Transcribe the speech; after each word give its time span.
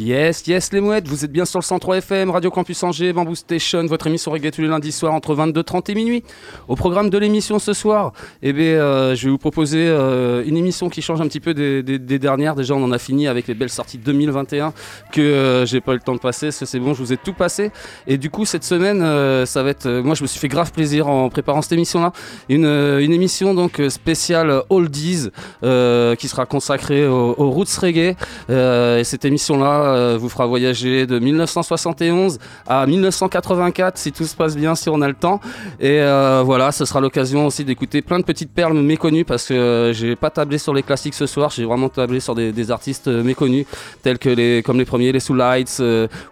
Yes, 0.00 0.46
yes 0.46 0.72
les 0.72 0.80
mouettes, 0.80 1.06
vous 1.06 1.26
êtes 1.26 1.30
bien 1.30 1.44
sur 1.44 1.58
le 1.58 1.64
103 1.64 1.98
FM, 1.98 2.30
Radio 2.30 2.50
Campus 2.50 2.82
Angers, 2.84 3.12
Bamboo 3.12 3.34
Station, 3.34 3.84
votre 3.84 4.06
émission 4.06 4.30
reggae 4.30 4.50
tous 4.50 4.62
les 4.62 4.66
lundis 4.66 4.92
soirs 4.92 5.12
entre 5.12 5.34
22h30 5.34 5.90
et 5.90 5.94
minuit. 5.94 6.24
Au 6.68 6.74
programme 6.74 7.10
de 7.10 7.18
l'émission 7.18 7.58
ce 7.58 7.74
soir, 7.74 8.14
eh 8.40 8.54
bien, 8.54 8.64
euh, 8.64 9.14
je 9.14 9.26
vais 9.26 9.30
vous 9.30 9.36
proposer 9.36 9.86
euh, 9.86 10.42
une 10.46 10.56
émission 10.56 10.88
qui 10.88 11.02
change 11.02 11.20
un 11.20 11.28
petit 11.28 11.38
peu 11.38 11.52
des, 11.52 11.98
dernières. 11.98 12.54
Déjà, 12.54 12.74
on 12.74 12.82
en 12.82 12.92
a 12.92 12.98
fini 12.98 13.28
avec 13.28 13.46
les 13.46 13.52
belles 13.52 13.68
sorties 13.68 13.98
2021 13.98 14.72
que 15.12 15.20
euh, 15.20 15.66
j'ai 15.66 15.82
pas 15.82 15.92
eu 15.92 15.96
le 15.96 16.00
temps 16.00 16.14
de 16.14 16.20
passer, 16.20 16.50
c'est 16.50 16.78
bon, 16.78 16.94
je 16.94 17.02
vous 17.02 17.12
ai 17.12 17.18
tout 17.18 17.34
passé. 17.34 17.70
Et 18.06 18.16
du 18.16 18.30
coup, 18.30 18.46
cette 18.46 18.64
semaine, 18.64 19.00
ça 19.44 19.62
va 19.62 19.68
être, 19.68 19.86
moi 19.86 20.14
je 20.14 20.22
me 20.22 20.28
suis 20.28 20.40
fait 20.40 20.48
grave 20.48 20.72
plaisir 20.72 21.08
en 21.08 21.28
préparant 21.28 21.60
cette 21.60 21.72
émission-là. 21.72 22.12
Une, 22.48 22.64
euh, 22.64 23.04
une 23.04 23.12
émission 23.12 23.52
donc 23.52 23.82
spéciale 23.90 24.62
Oldies 24.70 25.28
qui 25.60 26.28
sera 26.28 26.46
consacrée 26.46 27.06
aux, 27.06 27.34
aux 27.36 27.50
roots 27.50 27.76
reggae. 27.78 28.16
Et 28.48 29.04
cette 29.04 29.26
émission-là 29.26 29.89
euh, 29.90 30.16
vous 30.18 30.28
fera 30.28 30.46
voyager 30.46 31.06
de 31.06 31.18
1971 31.18 32.38
à 32.66 32.86
1984 32.86 33.98
si 33.98 34.12
tout 34.12 34.24
se 34.24 34.34
passe 34.34 34.56
bien, 34.56 34.74
si 34.74 34.88
on 34.88 35.00
a 35.00 35.08
le 35.08 35.14
temps. 35.14 35.40
Et 35.78 36.00
euh, 36.00 36.42
voilà, 36.44 36.72
ce 36.72 36.84
sera 36.84 37.00
l'occasion 37.00 37.46
aussi 37.46 37.64
d'écouter 37.64 38.02
plein 38.02 38.18
de 38.18 38.24
petites 38.24 38.52
perles 38.52 38.78
méconnues 38.78 39.24
parce 39.24 39.46
que 39.46 39.54
euh, 39.54 39.92
j'ai 39.92 40.16
pas 40.16 40.30
tablé 40.30 40.58
sur 40.58 40.74
les 40.74 40.82
classiques 40.82 41.14
ce 41.14 41.26
soir, 41.26 41.50
j'ai 41.50 41.64
vraiment 41.64 41.88
tablé 41.88 42.20
sur 42.20 42.34
des, 42.34 42.70
artistes 42.70 43.08
méconnus 43.08 43.66
tels 44.02 44.18
que 44.18 44.28
les, 44.28 44.62
comme 44.62 44.78
les 44.78 44.84
premiers, 44.84 45.12
les 45.12 45.20
Soul 45.20 45.38
Lights, 45.38 45.82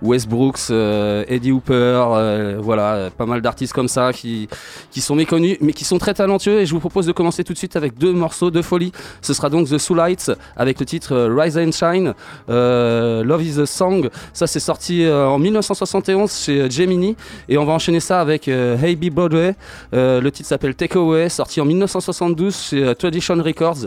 Wes 0.03 0.27
Brooks, 0.27 0.71
Eddie 0.71 1.53
Hooper, 1.53 2.59
voilà, 2.61 3.09
pas 3.17 3.27
mal 3.27 3.41
d'artistes 3.41 3.73
comme 3.73 3.89
ça 3.89 4.13
qui, 4.13 4.49
qui 4.91 5.01
sont 5.01 5.15
méconnus 5.15 5.59
mais 5.61 5.73
qui 5.73 5.85
sont 5.85 5.99
très 5.99 6.15
talentueux. 6.15 6.61
Et 6.61 6.67
je 6.67 6.75
vous 6.75 6.81
propose 6.81 7.07
de 7.07 7.13
commencer 7.13 7.45
tout 7.45 7.53
de 7.53 7.59
suite 7.59 7.77
avec 7.77 7.99
deux 7.99 8.13
morceaux 8.13 8.51
de 8.51 8.63
folie. 8.63 8.93
Ce 9.23 9.35
sera 9.35 9.51
donc 9.51 9.69
The 9.69 9.79
Soul 9.79 9.97
Lights 9.97 10.31
avec 10.57 10.79
le 10.81 10.87
titre 10.87 11.29
Rise 11.29 11.59
and 11.59 11.73
Shine. 11.73 12.15
Euh, 12.49 13.25
Love 13.25 13.43
is 13.49 13.67
Song, 13.67 14.09
ça 14.33 14.47
c'est 14.47 14.61
sorti 14.61 15.05
euh, 15.05 15.27
en 15.27 15.39
1971 15.39 16.33
chez 16.33 16.61
euh, 16.61 16.71
Gemini 16.71 17.17
et 17.49 17.59
on 17.59 17.65
va 17.65 17.73
enchaîner 17.73 18.01
ça 18.01 18.21
avec 18.21 18.49
euh, 18.49 18.77
Hey 18.79 18.97
Be 18.97 19.13
Broadway. 19.13 19.55
Le 19.93 20.29
titre 20.31 20.49
s'appelle 20.49 20.75
Take 20.75 20.99
Away, 20.99 21.29
sorti 21.29 21.61
en 21.61 21.65
1972 21.65 22.57
chez 22.57 22.95
Tradition 22.95 23.37
Records. 23.43 23.87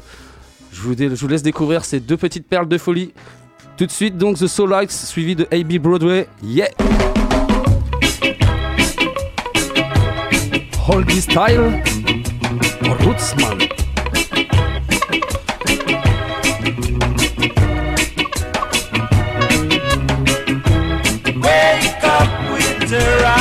Je 0.71 0.81
vous, 0.81 1.27
laisse 1.27 1.43
découvrir 1.43 1.83
ces 1.85 1.99
deux 1.99 2.17
petites 2.17 2.47
perles 2.47 2.67
de 2.67 2.77
folie. 2.77 3.13
Tout 3.77 3.85
de 3.85 3.91
suite 3.91 4.17
donc 4.17 4.37
The 4.37 4.47
Soul 4.47 4.75
suivi 4.87 5.35
de 5.35 5.47
Hey 5.51 5.63
Be 5.63 5.77
Broadway. 5.77 6.27
Yeah! 6.43 6.69
Hold 10.87 11.07
this 11.07 11.23
style 11.23 11.81
Rootsman. 13.05 13.59
Wake 13.59 13.80
with 22.91 22.99
the 22.99 23.40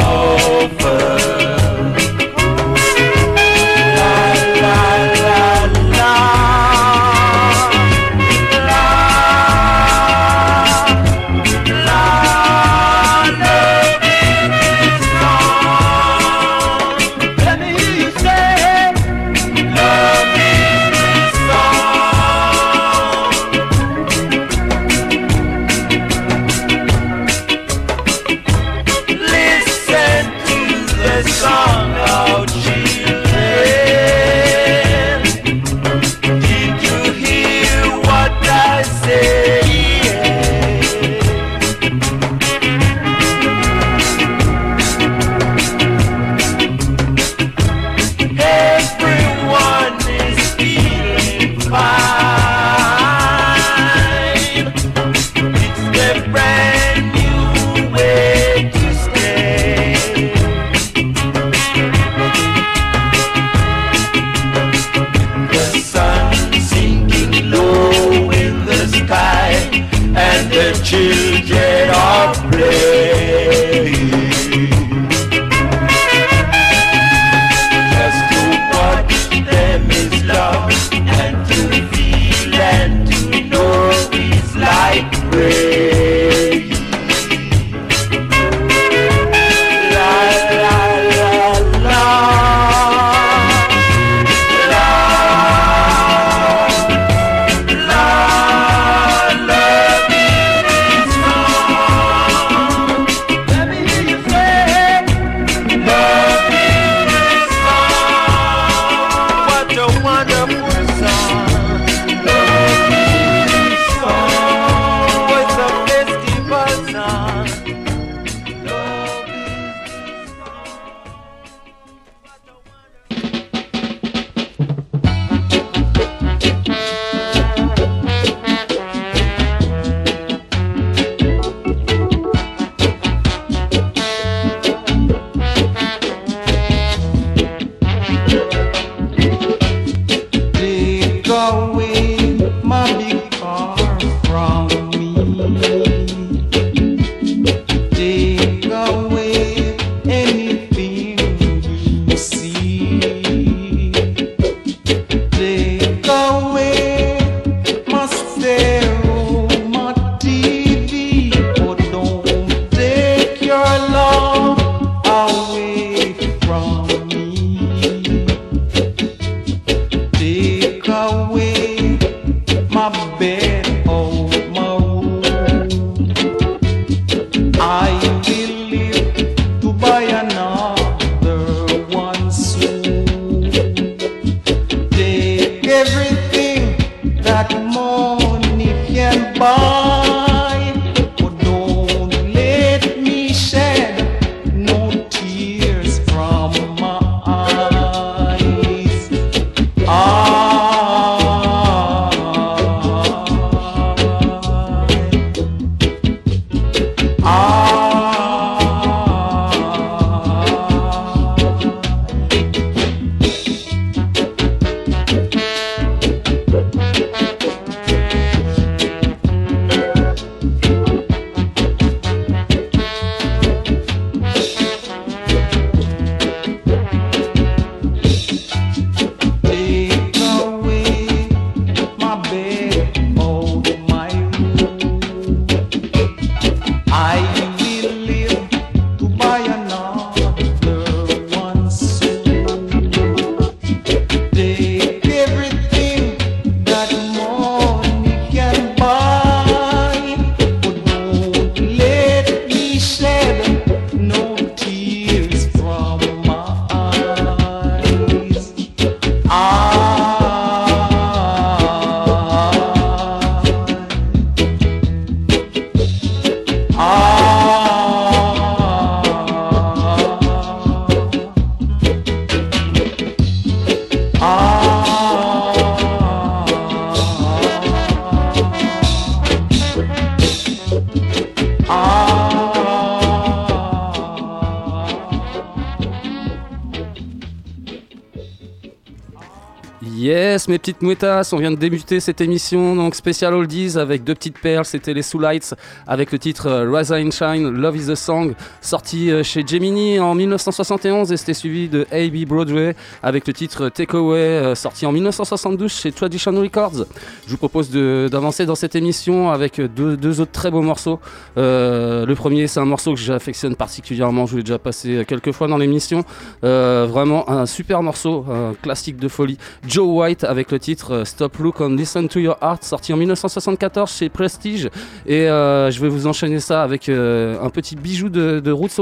petites 290.61 290.83
mouettas, 290.83 291.31
on 291.33 291.37
vient 291.37 291.49
de 291.49 291.55
débuter 291.55 291.99
cette 291.99 292.21
émission 292.21 292.75
donc 292.75 292.93
spécial 292.93 293.33
oldies 293.33 293.79
avec 293.79 294.03
deux 294.03 294.13
petites 294.13 294.37
perles, 294.37 294.63
c'était 294.63 294.93
les 294.93 295.01
Sous 295.01 295.17
Lights 295.17 295.55
avec 295.87 296.11
le 296.11 296.19
titre 296.19 296.45
euh, 296.45 296.71
Rise 296.71 296.91
and 296.91 297.09
Shine, 297.09 297.49
Love 297.49 297.77
is 297.77 297.89
a 297.89 297.95
Song, 297.95 298.35
sorti 298.61 299.09
euh, 299.09 299.23
chez 299.23 299.43
Gemini 299.45 299.99
en 299.99 300.13
1971 300.13 301.11
et 301.11 301.17
c'était 301.17 301.33
suivi 301.33 301.67
de 301.67 301.87
A.B. 301.91 302.27
Broadway 302.27 302.75
avec 303.01 303.25
le 303.25 303.33
titre 303.33 303.69
Take 303.69 303.97
Away, 303.97 304.19
euh, 304.19 304.53
sorti 304.53 304.85
en 304.85 304.91
1972 304.91 305.71
chez 305.71 305.91
Tradition 305.91 306.31
Records. 306.39 306.85
Je 307.25 307.31
vous 307.31 307.37
propose 307.37 307.71
d'avancer 307.71 308.45
dans 308.45 308.53
cette 308.53 308.75
émission 308.75 309.31
avec 309.31 309.59
deux, 309.59 309.97
deux, 309.97 310.21
autres 310.21 310.31
très 310.31 310.51
beaux 310.51 310.61
morceaux. 310.61 310.99
le 311.37 312.13
premier, 312.13 312.45
c'est 312.45 312.59
un 312.59 312.65
morceau 312.65 312.93
que 312.93 312.99
j'affectionne 312.99 313.55
particulièrement, 313.55 314.27
je 314.27 314.31
vous 314.31 314.37
l'ai 314.37 314.43
déjà 314.43 314.59
passé 314.59 315.05
quelques 315.07 315.31
fois 315.31 315.47
dans 315.47 315.57
l'émission. 315.57 316.03
vraiment 316.43 317.27
un 317.31 317.47
super 317.47 317.81
morceau, 317.81 318.25
un 318.29 318.53
classique 318.61 318.97
de 318.97 319.07
folie. 319.07 319.39
Joe 319.67 319.87
White 319.87 320.23
avec 320.23 320.50
le 320.51 320.59
titre 320.59 320.93
euh, 320.93 321.05
Stop 321.05 321.37
Look 321.39 321.61
and 321.61 321.69
Listen 321.69 322.07
to 322.07 322.19
Your 322.19 322.37
Heart, 322.41 322.63
sorti 322.63 322.93
en 322.93 322.97
1974 322.97 323.91
chez 323.91 324.09
Prestige. 324.09 324.69
Et 325.05 325.29
euh, 325.29 325.71
je 325.71 325.81
vais 325.81 325.89
vous 325.89 326.07
enchaîner 326.07 326.39
ça 326.39 326.63
avec 326.63 326.89
euh, 326.89 327.41
un 327.41 327.49
petit 327.49 327.75
bijou 327.75 328.09
de, 328.09 328.39
de 328.39 328.51
Roots 328.51 328.79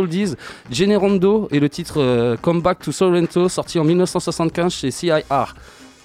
Generando, 0.71 1.47
et 1.51 1.59
le 1.59 1.69
titre 1.69 2.37
Come 2.41 2.61
Back 2.61 2.79
to 2.79 2.91
Sorrento, 2.91 3.49
sorti 3.49 3.79
en 3.79 3.83
1975 3.83 4.73
chez 4.73 4.91
CIR. 4.91 5.55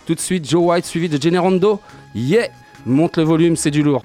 Tout 0.06 0.14
de 0.14 0.20
suite, 0.20 0.48
Joe 0.48 0.62
White 0.64 0.84
suivi 0.84 1.08
de 1.08 1.20
Generando. 1.20 1.80
Yeah! 2.14 2.48
Monte 2.86 3.16
le 3.18 3.24
volume, 3.24 3.56
c'est 3.56 3.70
du 3.70 3.82
lourd. 3.82 4.02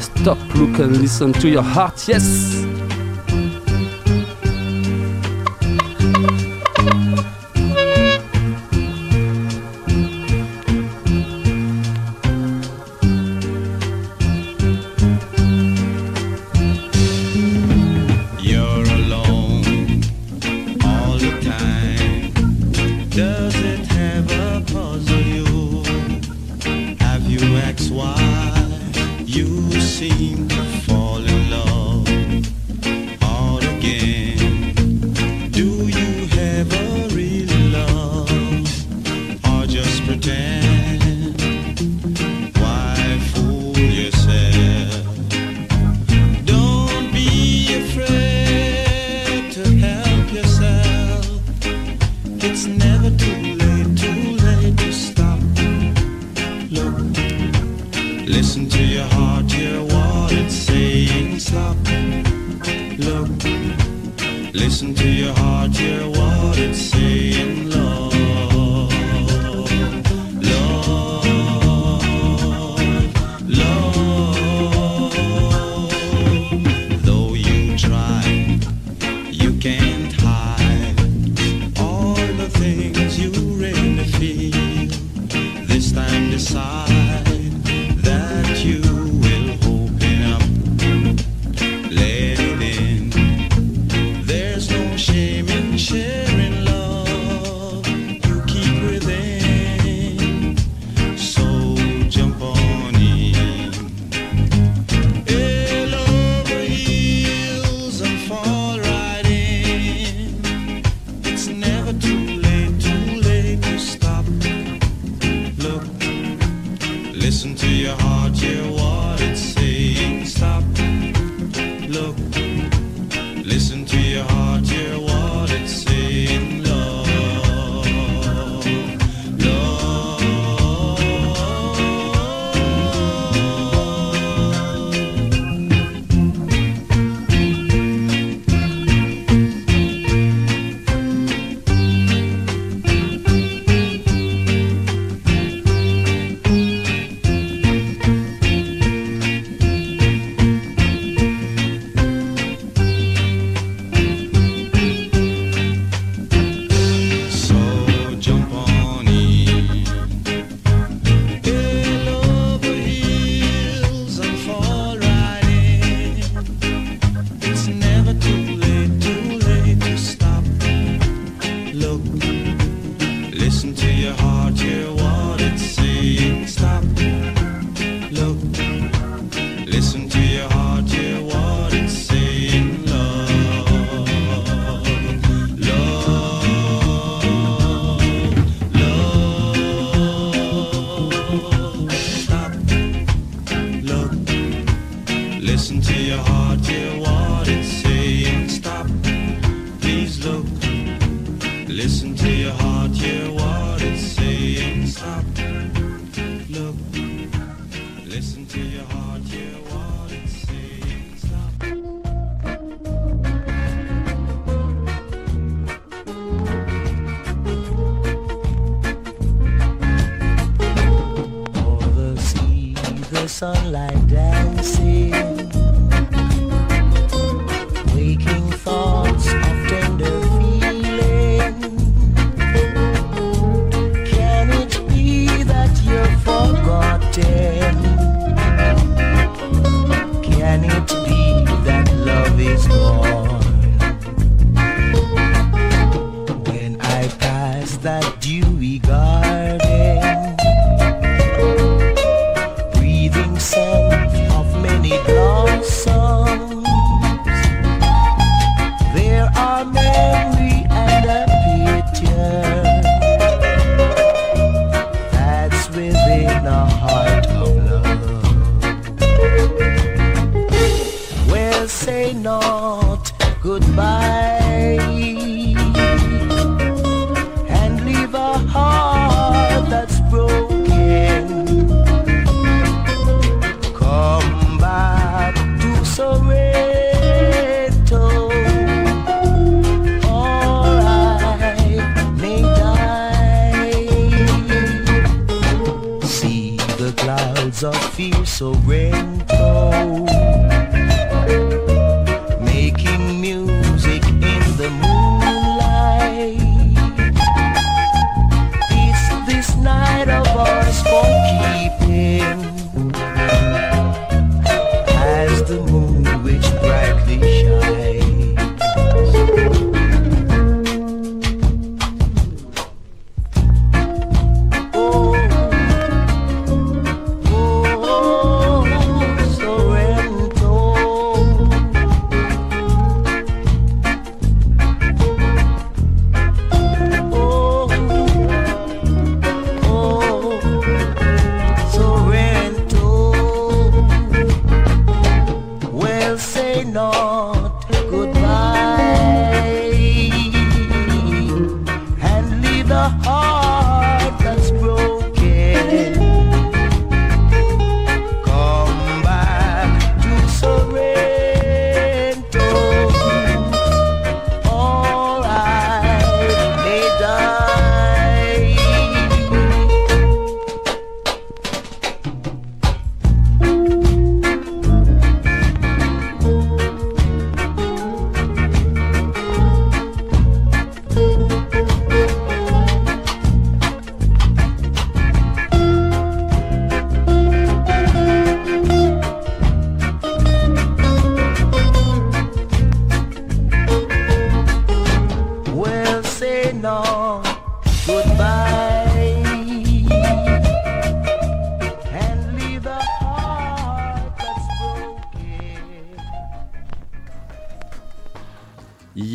Stop, 0.00 0.38
look 0.56 0.80
and 0.80 0.98
listen 1.00 1.32
to 1.32 1.48
your 1.48 1.62
heart, 1.62 2.08
yes! 2.08 2.64
Thank 6.04 6.28
you. 6.30 6.33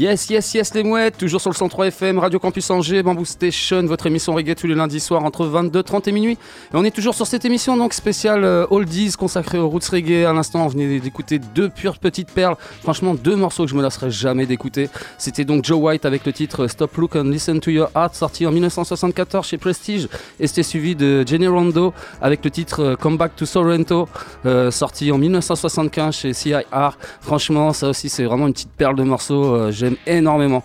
Yes, 0.09 0.27
yes, 0.31 0.53
yes, 0.55 0.73
les 0.73 0.81
mouettes, 0.81 1.19
toujours 1.19 1.39
sur 1.39 1.51
le 1.51 1.55
103 1.55 1.85
FM, 1.89 2.17
Radio 2.17 2.39
Campus 2.39 2.67
Angers, 2.71 3.03
Bamboo 3.03 3.25
Station, 3.25 3.83
votre 3.83 4.07
émission 4.07 4.33
reggae 4.33 4.55
tous 4.55 4.65
les 4.65 4.73
lundis 4.73 4.99
soirs 4.99 5.23
entre 5.23 5.45
22h30 5.45 6.09
et 6.09 6.11
minuit. 6.11 6.33
Et 6.33 6.37
on 6.73 6.83
est 6.83 6.89
toujours 6.89 7.13
sur 7.13 7.27
cette 7.27 7.45
émission 7.45 7.77
donc 7.77 7.93
spéciale 7.93 8.43
euh, 8.43 8.65
Oldies 8.71 9.13
consacrée 9.15 9.59
aux 9.59 9.69
roots 9.69 9.87
reggae. 9.91 10.25
À 10.25 10.33
l'instant, 10.33 10.65
on 10.65 10.67
venait 10.67 10.99
d'écouter 10.99 11.37
deux 11.37 11.69
pures 11.69 11.99
petites 11.99 12.31
perles. 12.31 12.55
Franchement, 12.81 13.13
deux 13.13 13.35
morceaux 13.35 13.65
que 13.65 13.69
je 13.69 13.75
me 13.75 13.83
lasserai 13.83 14.09
jamais 14.09 14.47
d'écouter. 14.47 14.89
C'était 15.19 15.45
donc 15.45 15.63
Joe 15.63 15.77
White 15.79 16.05
avec 16.05 16.25
le 16.25 16.33
titre 16.33 16.65
Stop 16.65 16.97
Look 16.97 17.15
and 17.15 17.25
Listen 17.25 17.59
to 17.59 17.69
Your 17.69 17.91
Heart, 17.95 18.15
sorti 18.15 18.47
en 18.47 18.51
1974 18.51 19.45
chez 19.45 19.59
Prestige. 19.59 20.09
Et 20.39 20.47
c'était 20.47 20.63
suivi 20.63 20.95
de 20.95 21.23
Jenny 21.27 21.45
Rondo 21.45 21.93
avec 22.19 22.43
le 22.43 22.49
titre 22.49 22.81
euh, 22.81 22.95
Come 22.95 23.17
Back 23.17 23.35
to 23.35 23.45
Sorrento, 23.45 24.09
euh, 24.47 24.71
sorti 24.71 25.11
en 25.11 25.19
1975 25.19 26.15
chez 26.15 26.33
CIR. 26.33 26.97
Franchement, 27.21 27.73
ça 27.73 27.89
aussi, 27.89 28.09
c'est 28.09 28.23
vraiment 28.23 28.47
une 28.47 28.53
petite 28.53 28.71
perle 28.75 28.95
de 28.95 29.03
morceaux. 29.03 29.53
euh, 29.53 29.71
J'aime 29.71 29.97
énormément. 30.06 30.63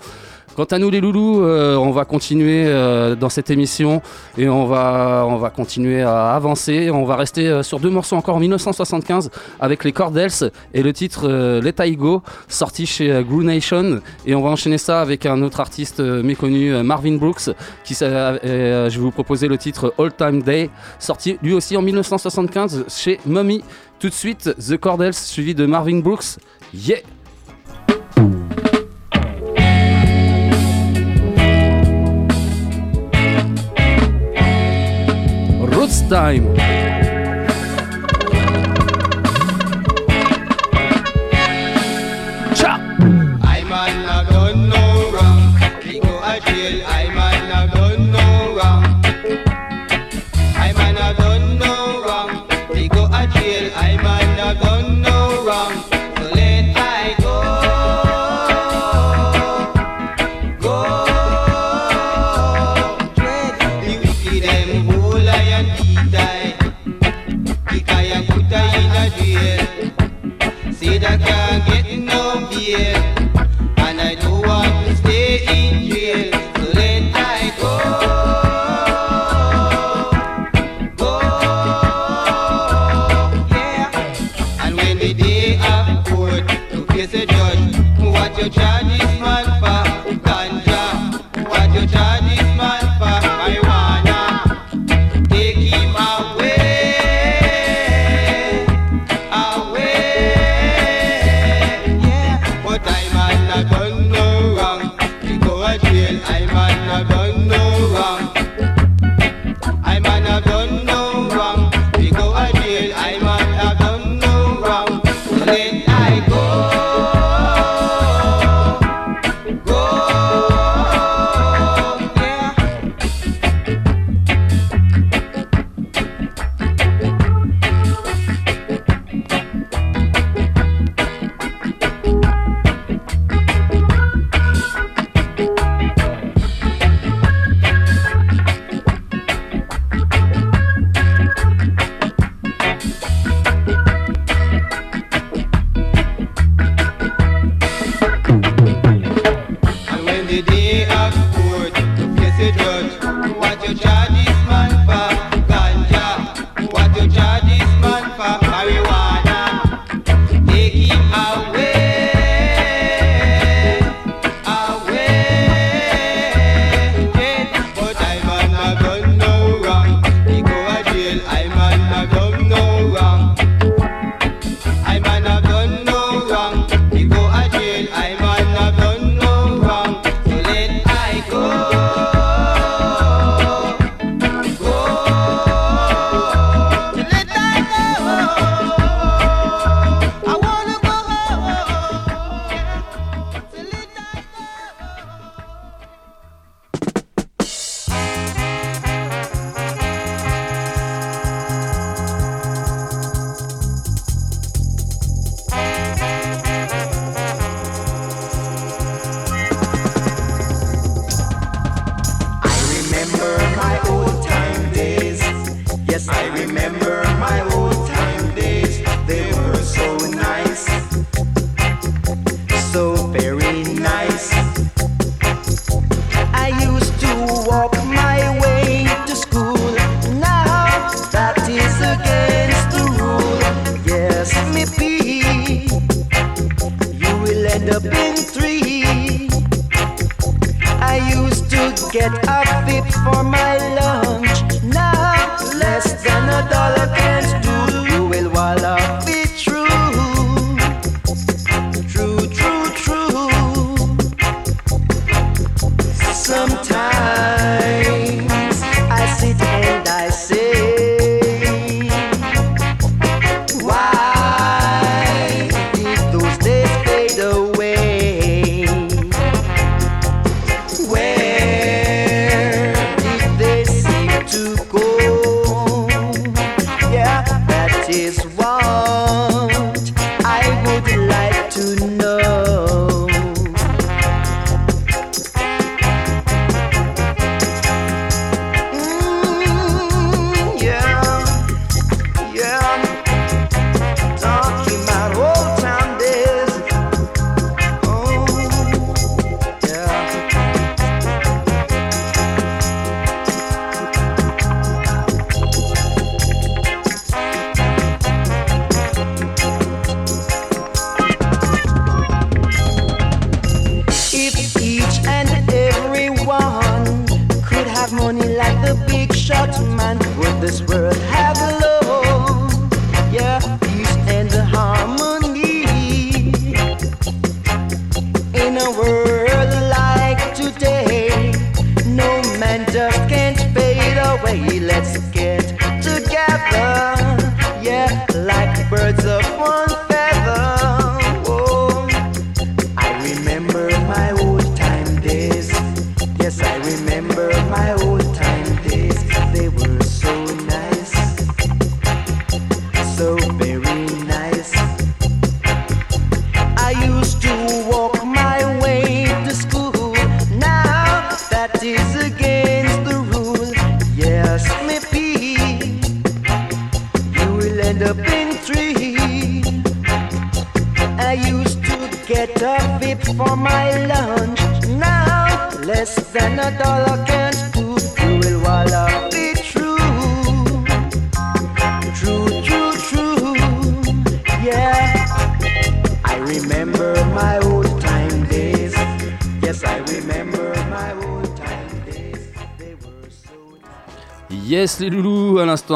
Quant 0.57 0.65
à 0.65 0.79
nous 0.79 0.89
les 0.89 1.01
loulous, 1.01 1.43
euh, 1.43 1.75
on 1.75 1.91
va 1.91 2.05
continuer 2.05 2.65
euh, 2.67 3.17
dans 3.17 3.29
cette 3.29 3.51
émission 3.51 4.01
et 4.39 4.49
on 4.49 4.67
va, 4.67 5.27
on 5.29 5.37
va 5.37 5.51
continuer 5.51 6.03
à 6.03 6.33
avancer. 6.33 6.91
On 6.91 7.05
va 7.05 7.17
rester 7.17 7.49
euh, 7.49 7.65
sur 7.65 7.81
deux 7.81 7.91
morceaux 7.91 8.15
encore 8.15 8.37
en 8.37 8.41
1975 8.41 9.33
avec 9.59 9.83
les 9.83 9.91
Cordels 9.91 10.53
et 10.73 10.85
le 10.85 10.93
titre 10.93 11.29
Let 11.61 11.75
I 11.81 11.97
Go 11.97 12.23
sorti 12.47 12.87
chez 12.87 13.25
Groove 13.25 13.43
Nation 13.43 14.01
et 14.27 14.37
on 14.37 14.43
va 14.43 14.51
enchaîner 14.51 14.79
ça 14.79 15.01
avec 15.01 15.27
un 15.27 15.43
autre 15.43 15.59
artiste 15.59 15.99
méconnu 15.99 16.73
Marvin 16.85 17.17
Brooks 17.17 17.51
qui 17.83 17.95
je 17.95 18.05
vais 18.05 18.89
vous 18.91 19.11
proposer 19.11 19.49
le 19.49 19.59
titre 19.59 19.93
All 19.99 20.13
Time 20.13 20.43
Day 20.43 20.71
sorti 21.01 21.37
lui 21.43 21.53
aussi 21.53 21.77
en 21.77 21.83
1975 21.83 22.85
chez 22.89 23.19
Mummy. 23.27 23.65
Tout 23.99 24.09
de 24.09 24.15
suite 24.15 24.55
The 24.57 24.77
Cordels 24.77 25.15
suivi 25.15 25.55
de 25.55 25.67
Marvin 25.67 25.99
Brooks. 25.99 26.39
Yeah! 26.73 26.99
It's 35.85 36.01
Time. 36.09 36.74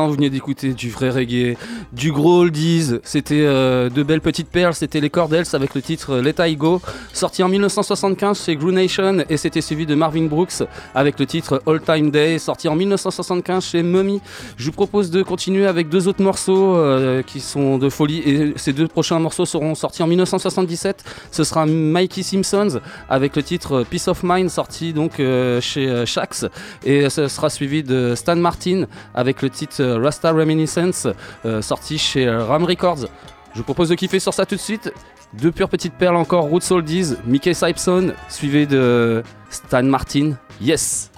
Vous 0.06 0.14
venez 0.14 0.30
d'écouter 0.30 0.72
du 0.74 0.90
vrai 0.90 1.10
reggae, 1.10 1.56
du 1.98 2.12
gros 2.12 2.42
oldies, 2.42 2.92
c'était 3.02 3.42
euh, 3.42 3.90
de 3.90 4.04
belles 4.04 4.20
petites 4.20 4.48
perles, 4.48 4.74
c'était 4.74 5.00
les 5.00 5.10
Cordels 5.10 5.46
avec 5.52 5.74
le 5.74 5.82
titre 5.82 6.18
Let 6.18 6.36
I 6.38 6.54
Go, 6.54 6.80
sorti 7.12 7.42
en 7.42 7.48
1975 7.48 8.44
chez 8.44 8.54
Groo 8.54 8.70
Nation. 8.70 9.24
Et 9.28 9.36
c'était 9.36 9.60
suivi 9.60 9.84
de 9.84 9.96
Marvin 9.96 10.26
Brooks 10.26 10.62
avec 10.94 11.18
le 11.18 11.26
titre 11.26 11.60
All 11.66 11.80
Time 11.80 12.10
Day, 12.12 12.38
sorti 12.38 12.68
en 12.68 12.76
1975 12.76 13.64
chez 13.64 13.82
Mummy. 13.82 14.20
Je 14.56 14.66
vous 14.66 14.72
propose 14.72 15.10
de 15.10 15.24
continuer 15.24 15.66
avec 15.66 15.88
deux 15.88 16.06
autres 16.06 16.22
morceaux 16.22 16.76
euh, 16.76 17.22
qui 17.22 17.40
sont 17.40 17.78
de 17.78 17.88
folie. 17.88 18.20
Et 18.20 18.52
ces 18.56 18.72
deux 18.72 18.86
prochains 18.86 19.18
morceaux 19.18 19.44
seront 19.44 19.74
sortis 19.74 20.02
en 20.04 20.06
1977. 20.06 21.04
Ce 21.32 21.42
sera 21.42 21.66
Mikey 21.66 22.22
Simpsons 22.22 22.80
avec 23.10 23.34
le 23.34 23.42
titre 23.42 23.84
Peace 23.90 24.06
of 24.06 24.22
Mind 24.22 24.50
sorti 24.50 24.92
donc 24.92 25.18
euh, 25.18 25.60
chez 25.60 25.88
euh, 25.88 26.06
Shax. 26.06 26.46
Et 26.84 27.10
ce 27.10 27.26
sera 27.26 27.50
suivi 27.50 27.82
de 27.82 28.14
Stan 28.14 28.36
Martin 28.36 28.86
avec 29.14 29.42
le 29.42 29.50
titre 29.50 29.82
euh, 29.88 29.98
Rasta 29.98 30.32
Reminiscence 30.32 31.06
euh, 31.44 31.62
chez 31.96 32.26
euh, 32.26 32.44
Ram 32.44 32.64
Records. 32.64 33.06
Je 33.54 33.58
vous 33.58 33.64
propose 33.64 33.88
de 33.88 33.94
kiffer 33.94 34.18
sur 34.18 34.34
ça 34.34 34.44
tout 34.44 34.56
de 34.56 34.60
suite. 34.60 34.92
Deux 35.34 35.52
pures 35.52 35.68
petites 35.68 35.94
perles 35.94 36.16
encore, 36.16 36.44
Roots 36.44 36.70
Oldies, 36.70 37.14
Mickey 37.24 37.54
Simpson, 37.54 38.12
suivi 38.28 38.66
de 38.66 39.22
Stan 39.50 39.82
Martin. 39.82 40.32
Yes! 40.60 41.10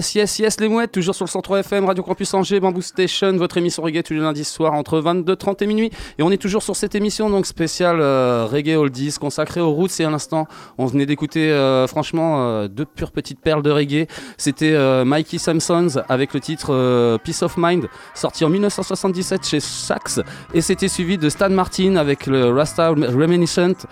Yes, 0.00 0.14
yes, 0.14 0.38
yes, 0.38 0.60
les 0.60 0.68
mouettes, 0.68 0.92
toujours 0.92 1.14
sur 1.14 1.26
le 1.26 1.30
103 1.30 1.58
FM, 1.58 1.84
Radio 1.84 2.02
Campus 2.02 2.32
Angers, 2.32 2.58
Bamboo 2.58 2.80
Station, 2.80 3.36
votre 3.36 3.58
émission 3.58 3.82
reggae 3.82 4.02
tous 4.02 4.14
les 4.14 4.20
lundis 4.20 4.46
soirs 4.46 4.72
entre 4.72 4.98
22h30 4.98 5.62
et 5.62 5.66
minuit. 5.66 5.90
Et 6.18 6.22
on 6.22 6.30
est 6.30 6.38
toujours 6.38 6.62
sur 6.62 6.74
cette 6.74 6.94
émission 6.94 7.28
donc 7.28 7.44
spéciale 7.44 7.98
euh, 8.00 8.46
reggae 8.50 8.76
oldies 8.78 9.14
consacrée 9.20 9.60
aux 9.60 9.72
roots. 9.72 10.00
Et 10.00 10.06
à 10.06 10.10
l'instant, 10.10 10.46
on 10.78 10.86
venait 10.86 11.04
d'écouter 11.04 11.52
euh, 11.52 11.86
franchement 11.86 12.36
euh, 12.38 12.66
deux 12.66 12.86
pures 12.86 13.12
petites 13.12 13.40
perles 13.40 13.62
de 13.62 13.70
reggae. 13.70 14.06
C'était 14.38 14.72
euh, 14.72 15.04
Mikey 15.04 15.36
Simpsons 15.36 16.02
avec 16.08 16.32
le 16.32 16.40
titre 16.40 17.18
Peace 17.22 17.42
of 17.42 17.58
Mind, 17.58 17.86
sorti 18.14 18.46
en 18.46 18.48
1977 18.48 19.46
chez 19.46 19.60
Sax. 19.60 20.20
Et 20.54 20.62
c'était 20.62 20.88
suivi 20.88 21.18
de 21.18 21.28
Stan 21.28 21.50
Martin 21.50 21.96
avec 21.96 22.24
le 22.26 22.48
Rasta 22.54 22.88
Reminiscent, 22.88 23.86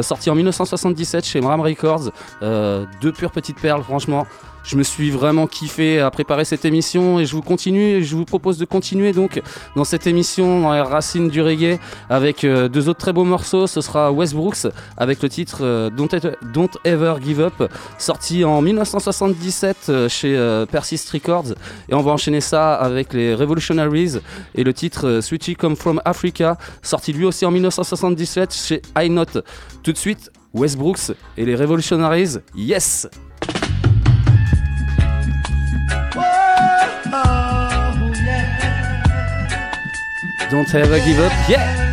sorti 0.00 0.30
en 0.30 0.34
1977 0.34 1.26
chez 1.26 1.42
Mram 1.42 1.60
Records. 1.60 2.10
Deux 2.40 3.12
pures 3.12 3.32
petites 3.32 3.60
perles, 3.60 3.82
franchement. 3.82 4.26
Je 4.66 4.76
me 4.76 4.82
suis 4.82 5.12
vraiment 5.12 5.46
kiffé 5.46 6.00
à 6.00 6.10
préparer 6.10 6.44
cette 6.44 6.64
émission 6.64 7.20
et 7.20 7.24
je 7.24 7.36
vous 7.36 7.40
continue, 7.42 8.02
je 8.02 8.16
vous 8.16 8.24
propose 8.24 8.58
de 8.58 8.64
continuer 8.64 9.12
donc 9.12 9.40
dans 9.76 9.84
cette 9.84 10.08
émission 10.08 10.60
dans 10.62 10.72
les 10.72 10.80
racines 10.80 11.28
du 11.28 11.40
reggae 11.40 11.78
avec 12.10 12.42
euh, 12.42 12.66
deux 12.68 12.88
autres 12.88 12.98
très 12.98 13.12
beaux 13.12 13.22
morceaux. 13.22 13.68
Ce 13.68 13.80
sera 13.80 14.10
Westbrooks 14.10 14.66
avec 14.96 15.22
le 15.22 15.28
titre 15.28 15.58
euh, 15.62 15.88
Don't, 15.90 16.68
Ever- 16.84 17.14
Give 17.24 17.40
Up, 17.42 17.70
sorti 17.96 18.44
en 18.44 18.60
1977 18.60 19.76
euh, 19.88 20.08
chez 20.08 20.36
Persist 20.70 21.08
Records. 21.10 21.52
Et 21.88 21.94
on 21.94 22.02
va 22.02 22.10
enchaîner 22.10 22.40
ça 22.40 22.74
avec 22.74 23.12
les 23.12 23.34
Revolutionaries 23.36 24.14
et 24.56 24.64
le 24.64 24.74
titre 24.74 25.20
Sweetie 25.22 25.54
Come 25.54 25.76
From 25.76 26.02
Africa, 26.04 26.58
sorti 26.82 27.12
lui 27.12 27.24
aussi 27.24 27.46
en 27.46 27.52
1977 27.52 28.52
chez 28.52 28.82
I 28.98 29.10
Not. 29.10 29.26
Tout 29.84 29.92
de 29.92 29.96
suite, 29.98 30.32
Westbrooks 30.54 31.12
et 31.36 31.44
les 31.44 31.54
Revolutionaries, 31.54 32.38
yes! 32.56 33.06
Don't 40.48 40.72
ever 40.76 40.98
give 41.00 41.18
up. 41.18 41.32
Yeah! 41.48 41.84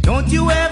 Don't 0.00 0.28
you 0.28 0.50
ever 0.50 0.71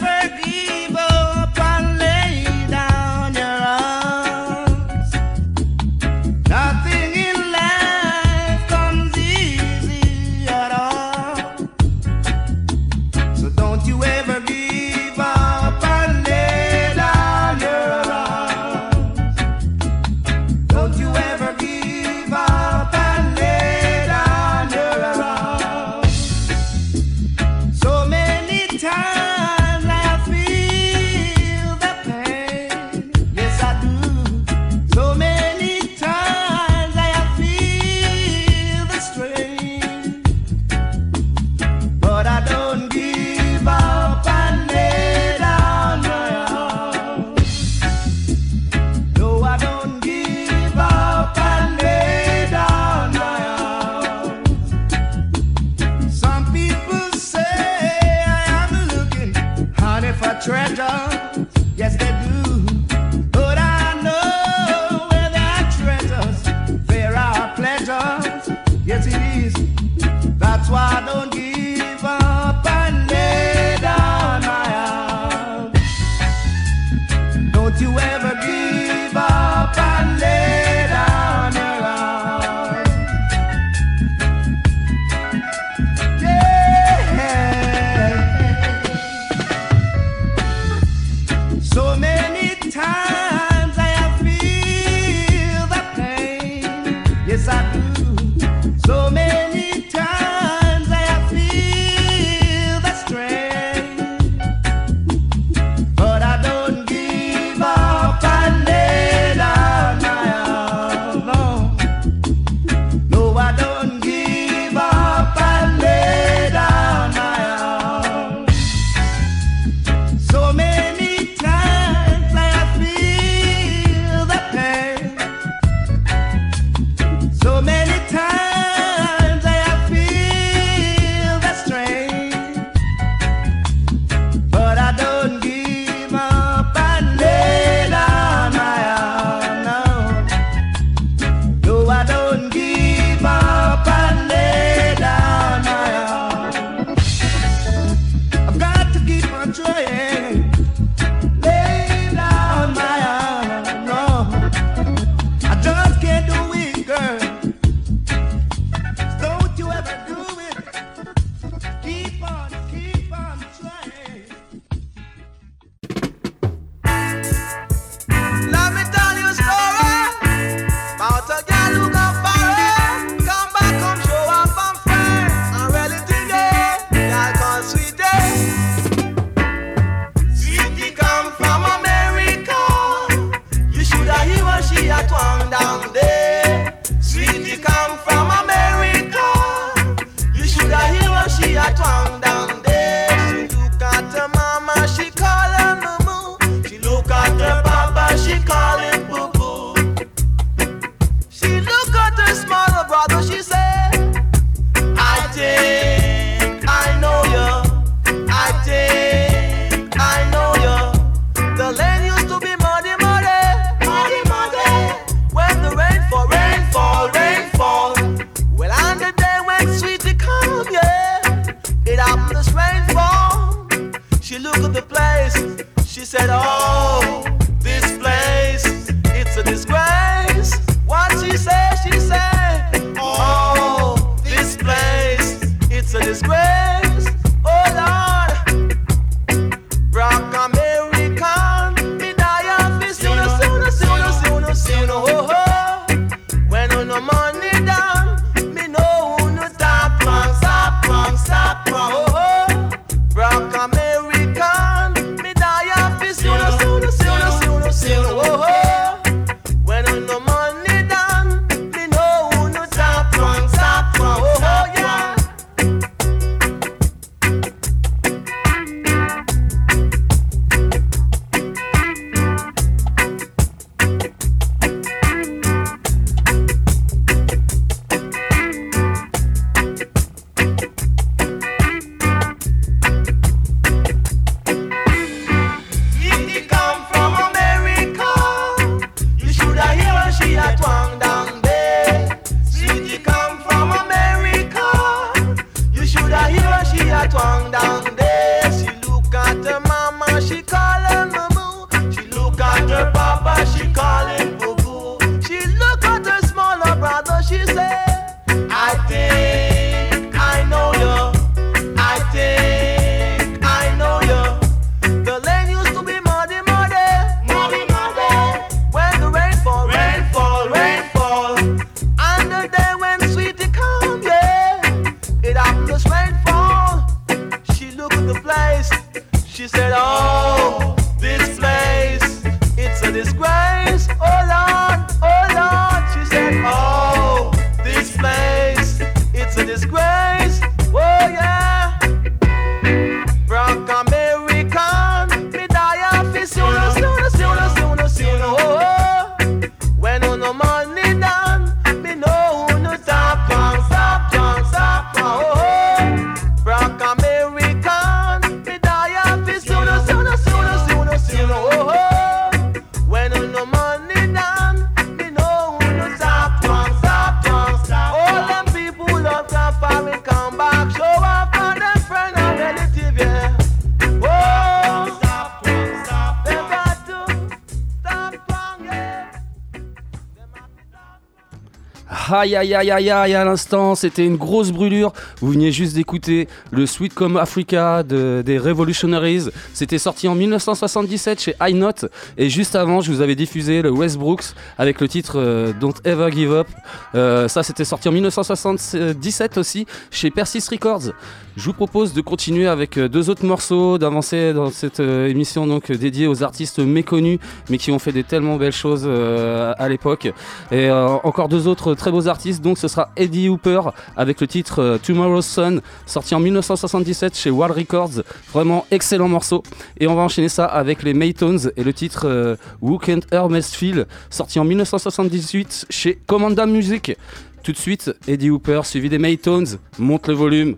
Aïe 382.12 382.34
aïe 382.34 382.54
aïe 382.54 382.70
aïe 382.72 382.90
aïe 382.90 383.14
à 383.14 383.24
l'instant, 383.24 383.76
c'était 383.76 384.04
une 384.04 384.16
grosse 384.16 384.50
brûlure. 384.50 384.92
Vous 385.20 385.30
veniez 385.30 385.52
juste 385.52 385.74
d'écouter 385.74 386.26
le 386.50 386.66
Sweet 386.66 386.92
Comme 386.92 387.16
Africa 387.16 387.84
de, 387.84 388.22
des 388.26 388.36
Revolutionaries. 388.36 389.28
C'était 389.54 389.78
sorti 389.78 390.08
en 390.08 390.16
1977 390.16 391.20
chez 391.20 391.34
High 391.40 391.54
Note. 391.54 391.84
Et 392.18 392.28
juste 392.28 392.56
avant, 392.56 392.80
je 392.80 392.90
vous 392.90 393.00
avais 393.00 393.14
diffusé 393.14 393.62
le 393.62 393.70
Westbrooks 393.70 394.34
avec 394.58 394.80
le 394.80 394.88
titre 394.88 395.20
euh, 395.20 395.52
Don't 395.60 395.74
Ever 395.84 396.10
Give 396.10 396.32
Up. 396.32 396.48
Euh, 396.96 397.28
ça, 397.28 397.44
c'était 397.44 397.64
sorti 397.64 397.88
en 397.88 397.92
1977 397.92 399.38
aussi 399.38 399.66
chez 399.92 400.10
Persis 400.10 400.48
Records. 400.50 400.92
Je 401.40 401.46
vous 401.46 401.54
propose 401.54 401.94
de 401.94 402.02
continuer 402.02 402.46
avec 402.46 402.76
euh, 402.76 402.86
deux 402.86 403.08
autres 403.08 403.24
morceaux, 403.24 403.78
d'avancer 403.78 404.34
dans 404.34 404.50
cette 404.50 404.80
euh, 404.80 405.08
émission 405.08 405.46
donc 405.46 405.70
euh, 405.70 405.74
dédiée 405.74 406.06
aux 406.06 406.22
artistes 406.22 406.58
méconnus, 406.58 407.18
mais 407.48 407.56
qui 407.56 407.70
ont 407.70 407.78
fait 407.78 407.92
des 407.92 408.04
tellement 408.04 408.36
belles 408.36 408.52
choses 408.52 408.86
à 408.86 409.68
l'époque. 409.70 410.12
Et 410.52 410.70
encore 410.70 411.28
deux 411.28 411.48
autres 411.48 411.74
très 411.74 411.90
beaux 411.90 412.08
artistes. 412.08 412.42
Donc 412.42 412.58
ce 412.58 412.68
sera 412.68 412.90
Eddie 412.94 413.30
Hooper 413.30 413.62
avec 413.96 414.20
le 414.20 414.26
titre 414.26 414.78
Tomorrow's 414.82 415.24
Sun, 415.24 415.62
sorti 415.86 416.14
en 416.14 416.20
1977 416.20 417.16
chez 417.16 417.30
Wild 417.30 417.56
Records. 417.56 418.02
Vraiment 418.34 418.66
excellent 418.70 419.08
morceau. 419.08 419.42
Et 419.78 419.86
on 419.86 419.94
va 419.94 420.02
enchaîner 420.02 420.28
ça 420.28 420.44
avec 420.44 420.82
les 420.82 420.92
Maytones 420.92 421.52
et 421.56 421.64
le 421.64 421.72
titre 421.72 422.36
Who 422.60 422.78
Can't 422.78 423.06
Hermesfield, 423.12 423.86
sorti 424.10 424.38
en 424.38 424.44
1978 424.44 425.66
chez 425.70 425.98
Commanda 426.06 426.44
Music. 426.44 426.96
Tout 427.42 427.52
de 427.52 427.58
suite, 427.58 427.92
Eddie 428.06 428.28
Hooper 428.28 428.60
suivi 428.64 428.90
des 428.90 428.98
Maytones. 428.98 429.58
Monte 429.78 430.08
le 430.08 430.14
volume. 430.14 430.56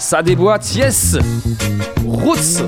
Ça 0.00 0.22
déboîte, 0.22 0.74
yes! 0.74 1.18
Roots! 2.06 2.64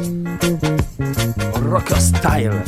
Rocker 1.66 1.98
style! 1.98 2.62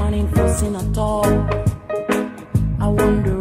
White 0.00 0.12
man 0.12 0.20
enforcing 0.20 0.76
at 0.76 0.96
all. 0.96 1.26
I 2.80 2.88
wonder 2.88 3.39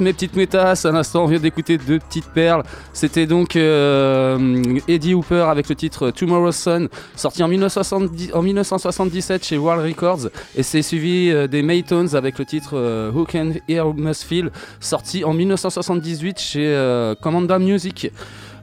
Mes 0.00 0.12
petites 0.12 0.34
métas, 0.34 0.84
à 0.84 0.90
l'instant 0.90 1.22
on 1.22 1.26
vient 1.26 1.38
d'écouter 1.38 1.78
deux 1.78 2.00
petites 2.00 2.26
perles. 2.26 2.64
C'était 2.92 3.26
donc 3.26 3.54
euh, 3.54 4.80
Eddie 4.88 5.14
Hooper 5.14 5.46
avec 5.48 5.68
le 5.68 5.76
titre 5.76 6.10
Tomorrow's 6.10 6.56
Sun, 6.56 6.88
sorti 7.14 7.44
en, 7.44 7.48
1970 7.48 8.32
en 8.34 8.42
1977 8.42 9.44
chez 9.44 9.56
World 9.58 9.86
Records. 9.86 10.28
Et 10.56 10.64
c'est 10.64 10.82
suivi 10.82 11.30
euh, 11.30 11.46
des 11.46 11.62
Maytones 11.62 12.16
avec 12.16 12.36
le 12.40 12.44
titre 12.44 12.70
euh, 12.74 13.12
Who 13.12 13.26
Can 13.26 13.52
Hear 13.68 13.94
Must 13.94 14.24
Feel, 14.24 14.50
sorti 14.80 15.24
en 15.24 15.32
1978 15.32 16.40
chez 16.40 17.14
Commanda 17.20 17.60
Music. 17.60 18.10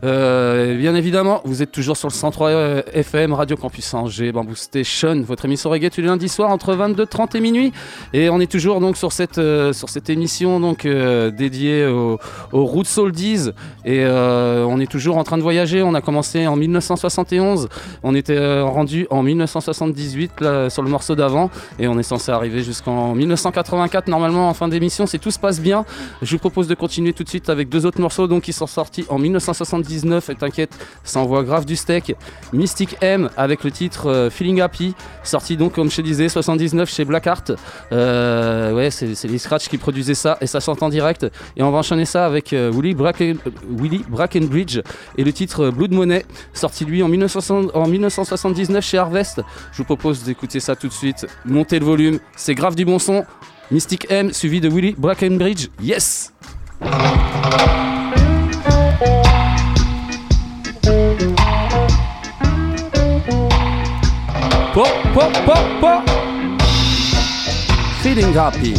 Euh, 0.03 0.77
bien 0.77 0.95
évidemment, 0.95 1.41
vous 1.45 1.61
êtes 1.61 1.71
toujours 1.71 1.95
sur 1.95 2.09
le 2.09 2.13
103 2.13 2.49
euh, 2.49 2.81
FM, 2.93 3.31
Radio 3.31 3.55
Campus 3.55 3.93
Angers, 3.93 4.33
Bamboo 4.33 4.55
Station, 4.55 5.21
votre 5.21 5.45
émission 5.45 5.69
reggae 5.69 5.89
tous 5.89 6.01
les 6.01 6.07
lundis 6.07 6.27
soirs 6.27 6.49
entre 6.49 6.75
22h30 6.75 7.37
et 7.37 7.39
minuit. 7.39 7.71
Et 8.11 8.29
on 8.29 8.41
est 8.41 8.51
toujours 8.51 8.81
donc 8.81 8.97
sur 8.97 9.13
cette, 9.13 9.37
euh, 9.37 9.71
sur 9.71 9.87
cette 9.87 10.09
émission 10.09 10.59
donc 10.59 10.85
dédiée 10.85 11.85
aux, 11.85 12.19
aux 12.51 12.65
Roots 12.65 12.97
Oldies. 12.97 13.51
Et 13.85 14.05
on 14.05 14.79
est 14.79 14.91
toujours 14.91 15.17
en 15.17 15.23
train 15.23 15.37
de 15.37 15.43
voyager. 15.43 15.81
On 15.81 15.93
a 15.93 16.01
commencé 16.01 16.47
en 16.47 16.55
1971, 16.55 17.69
on 18.03 18.15
était 18.15 18.61
rendu 18.61 19.07
en 19.09 19.23
1978 19.23 20.41
là, 20.41 20.69
sur 20.69 20.83
le 20.83 20.89
morceau 20.89 21.15
d'avant. 21.15 21.49
Et 21.79 21.87
on 21.87 21.97
est 21.97 22.03
censé 22.03 22.31
arriver 22.31 22.63
jusqu'en 22.63 23.15
1984 23.15 24.07
normalement 24.07 24.49
en 24.49 24.53
fin 24.53 24.67
d'émission 24.67 25.05
si 25.05 25.19
tout 25.19 25.31
se 25.31 25.39
passe 25.39 25.61
bien. 25.61 25.85
Je 26.21 26.31
vous 26.31 26.39
propose 26.39 26.67
de 26.67 26.75
continuer 26.75 27.13
tout 27.13 27.23
de 27.23 27.29
suite 27.29 27.49
avec 27.49 27.69
deux 27.69 27.85
autres 27.85 28.01
morceaux 28.01 28.27
donc, 28.27 28.43
qui 28.43 28.53
sont 28.53 28.67
sortis 28.67 29.05
en 29.09 29.19
1979. 29.93 30.29
Et 30.29 30.35
t'inquiète, 30.35 30.71
ça 31.03 31.19
envoie 31.19 31.43
grave 31.43 31.65
du 31.65 31.75
steak. 31.75 32.15
Mystic 32.51 32.97
M 33.01 33.29
avec 33.37 33.63
le 33.63 33.71
titre 33.71 34.09
euh, 34.09 34.29
Feeling 34.29 34.61
Happy, 34.61 34.95
sorti 35.23 35.57
donc 35.57 35.73
comme 35.73 35.89
je 35.89 35.97
te 35.97 36.01
disais 36.01 36.29
79 36.29 36.89
chez 36.91 37.05
Blackheart. 37.05 37.51
Euh, 37.91 38.73
ouais, 38.73 38.89
c'est 38.91 39.23
les 39.27 39.37
Scratch 39.37 39.67
qui 39.67 39.77
produisaient 39.77 40.13
ça 40.15 40.37
et 40.41 40.47
ça 40.47 40.59
sort 40.59 40.81
en 40.81 40.89
direct. 40.89 41.25
Et 41.57 41.63
on 41.63 41.71
va 41.71 41.79
enchaîner 41.79 42.05
ça 42.05 42.25
avec 42.25 42.53
euh, 42.53 42.71
Willy, 42.73 42.93
Bracken- 42.95 43.37
Brackenbridge 44.09 44.79
et 45.17 45.23
le 45.23 45.33
titre 45.33 45.69
Blood 45.69 45.91
Money, 45.91 46.25
sorti 46.53 46.85
lui 46.85 47.03
en, 47.03 47.07
1960 47.07 47.75
en 47.75 47.87
1979 47.87 48.83
chez 48.83 48.97
Harvest. 48.97 49.41
Je 49.71 49.77
vous 49.77 49.83
propose 49.83 50.23
d'écouter 50.23 50.59
ça 50.59 50.75
tout 50.75 50.87
de 50.87 50.93
suite. 50.93 51.25
Montez 51.45 51.79
le 51.79 51.85
volume, 51.85 52.19
c'est 52.35 52.55
grave 52.55 52.75
du 52.75 52.85
bon 52.85 52.99
son. 52.99 53.25
Mystic 53.71 54.07
M 54.09 54.33
suivi 54.33 54.61
de 54.61 54.69
Willy 54.69 54.95
Brackenbridge. 54.97 55.67
Yes! 55.81 56.31
Pop, 65.13 65.31
pop, 65.45 65.79
pop, 65.79 66.05
pop. 66.05 66.09
Feeling 68.01 68.33
happy. 68.33 68.73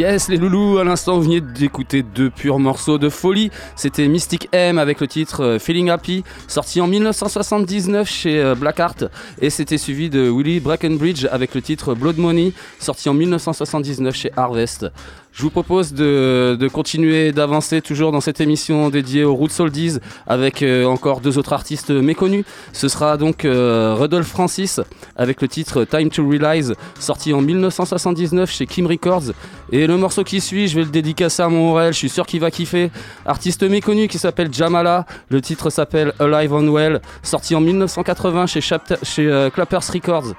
Yes, 0.00 0.30
les 0.30 0.38
loulous, 0.38 0.78
à 0.78 0.84
l'instant, 0.84 1.16
vous 1.16 1.24
venez 1.24 1.42
d'écouter 1.42 2.02
deux 2.02 2.30
purs 2.30 2.58
morceaux 2.58 2.96
de 2.96 3.10
folie. 3.10 3.50
C'était 3.76 4.08
Mystic 4.08 4.48
M 4.50 4.78
avec 4.78 4.98
le 4.98 5.06
titre 5.06 5.44
euh, 5.44 5.58
Feeling 5.58 5.90
Happy, 5.90 6.24
sorti 6.48 6.80
en 6.80 6.86
1979 6.86 8.08
chez 8.08 8.40
euh, 8.40 8.54
Blackheart. 8.54 9.04
Et 9.42 9.50
c'était 9.50 9.76
suivi 9.76 10.08
de 10.08 10.30
Willie 10.30 10.58
Breckenbridge 10.60 11.26
avec 11.30 11.54
le 11.54 11.60
titre 11.60 11.94
Blood 11.94 12.16
Money, 12.16 12.54
sorti 12.78 13.10
en 13.10 13.12
1979 13.12 14.14
chez 14.14 14.32
Harvest. 14.38 14.86
Je 15.32 15.42
vous 15.42 15.50
propose 15.50 15.92
de, 15.94 16.68
continuer 16.72 17.32
d'avancer 17.32 17.80
toujours 17.80 18.10
dans 18.12 18.20
cette 18.20 18.40
émission 18.40 18.90
dédiée 18.90 19.24
aux 19.24 19.34
Roots 19.34 19.60
Oldies 19.60 19.98
avec 20.26 20.62
euh, 20.62 20.84
encore 20.84 21.20
deux 21.20 21.38
autres 21.38 21.52
artistes 21.52 21.90
méconnus. 21.90 22.44
Ce 22.72 22.88
sera 22.88 23.16
donc 23.16 23.44
euh, 23.44 24.22
Francis 24.24 24.80
avec 25.16 25.40
le 25.40 25.48
titre 25.48 25.84
Time 25.84 26.10
to 26.10 26.28
Realize, 26.28 26.74
sorti 26.98 27.32
en 27.32 27.40
1979 27.40 28.50
chez 28.50 28.66
Kim 28.66 28.86
Records. 28.86 29.32
Et 29.70 29.86
le 29.86 29.96
morceau 29.96 30.24
qui 30.24 30.40
suit, 30.40 30.66
je 30.68 30.74
vais 30.76 30.84
le 30.84 30.90
dédicacer 30.90 31.42
à 31.42 31.48
mon 31.48 31.70
Aurel, 31.70 31.92
je 31.92 31.98
suis 31.98 32.08
sûr 32.08 32.26
qu'il 32.26 32.40
va 32.40 32.50
kiffer. 32.50 32.90
Artiste 33.24 33.62
méconnu 33.62 34.08
qui 34.08 34.18
s'appelle 34.18 34.52
Jamala, 34.52 35.06
le 35.28 35.40
titre 35.40 35.70
s'appelle 35.70 36.12
Alive 36.18 36.52
on 36.52 36.68
Well, 36.68 37.00
sorti 37.22 37.54
en 37.54 37.60
1980 37.60 38.46
chez, 38.46 38.60
Chapter- 38.60 38.96
chez 39.04 39.26
euh, 39.26 39.48
Clappers 39.48 39.90
Records. 39.92 40.34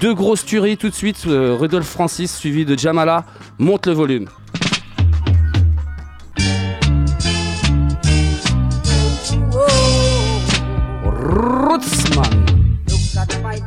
Deux 0.00 0.14
grosses 0.14 0.44
tueries 0.44 0.76
tout 0.76 0.90
de 0.90 0.94
suite, 0.94 1.24
euh, 1.26 1.56
Rudolph 1.58 1.86
Francis 1.86 2.36
suivi 2.36 2.64
de 2.64 2.78
Jamala, 2.78 3.24
monte 3.58 3.86
le 3.86 3.94
volume. 3.94 4.28
Look 11.60 11.82
at 13.16 13.42
my 13.42 13.60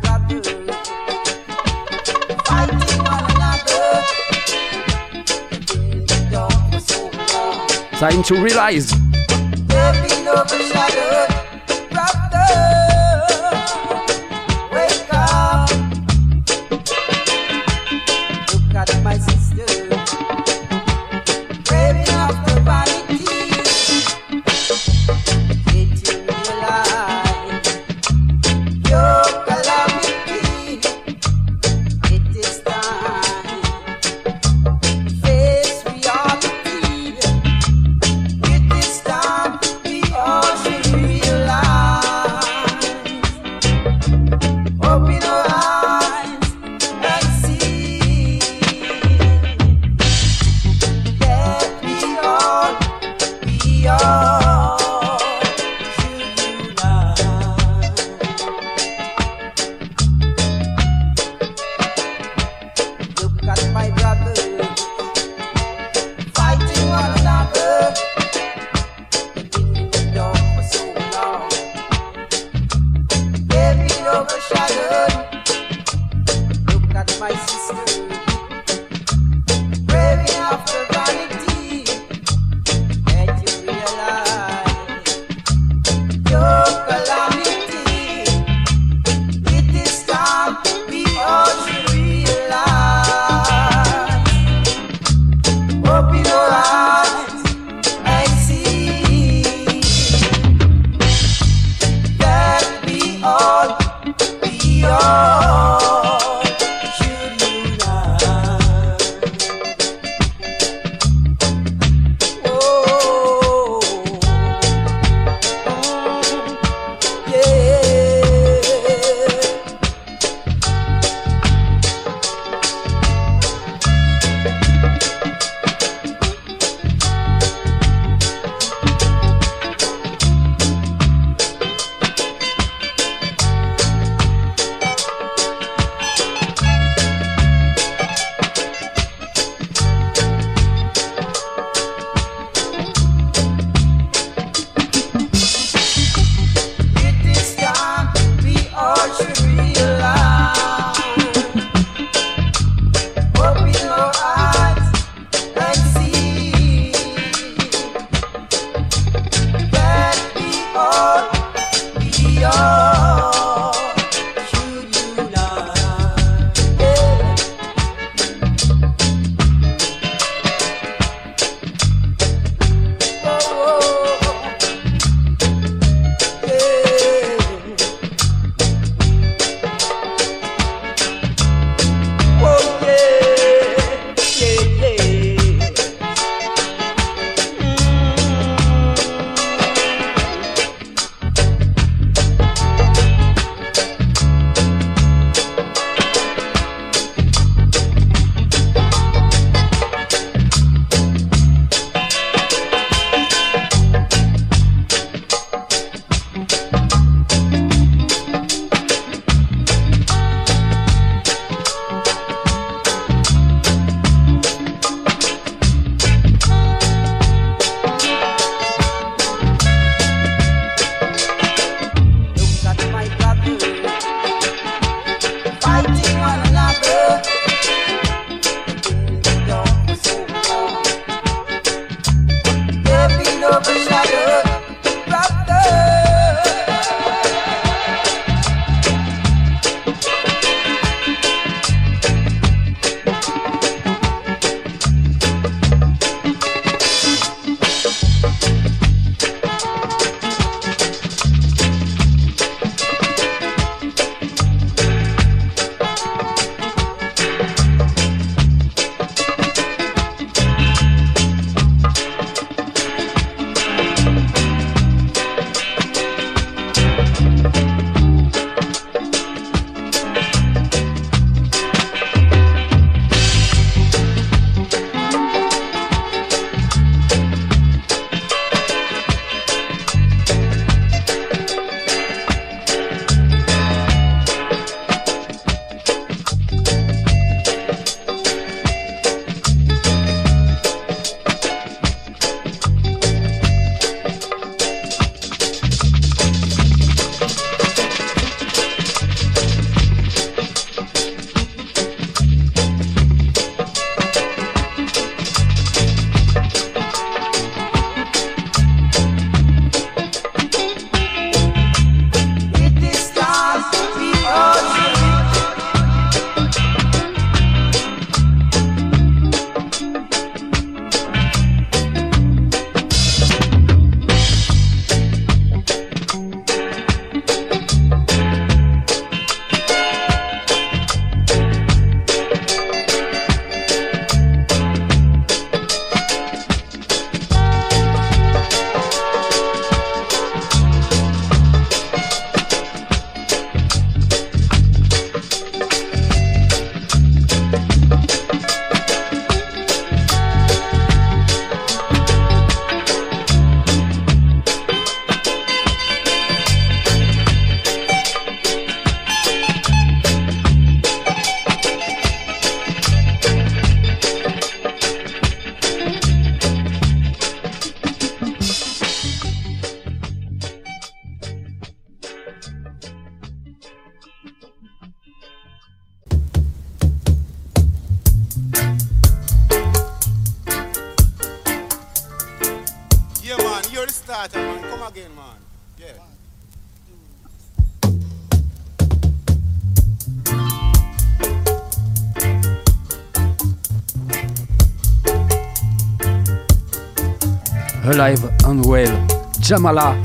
Jamala. 399.51 399.95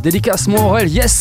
Dédicace 0.00 0.46
moi 0.46 0.84
yes. 0.84 1.17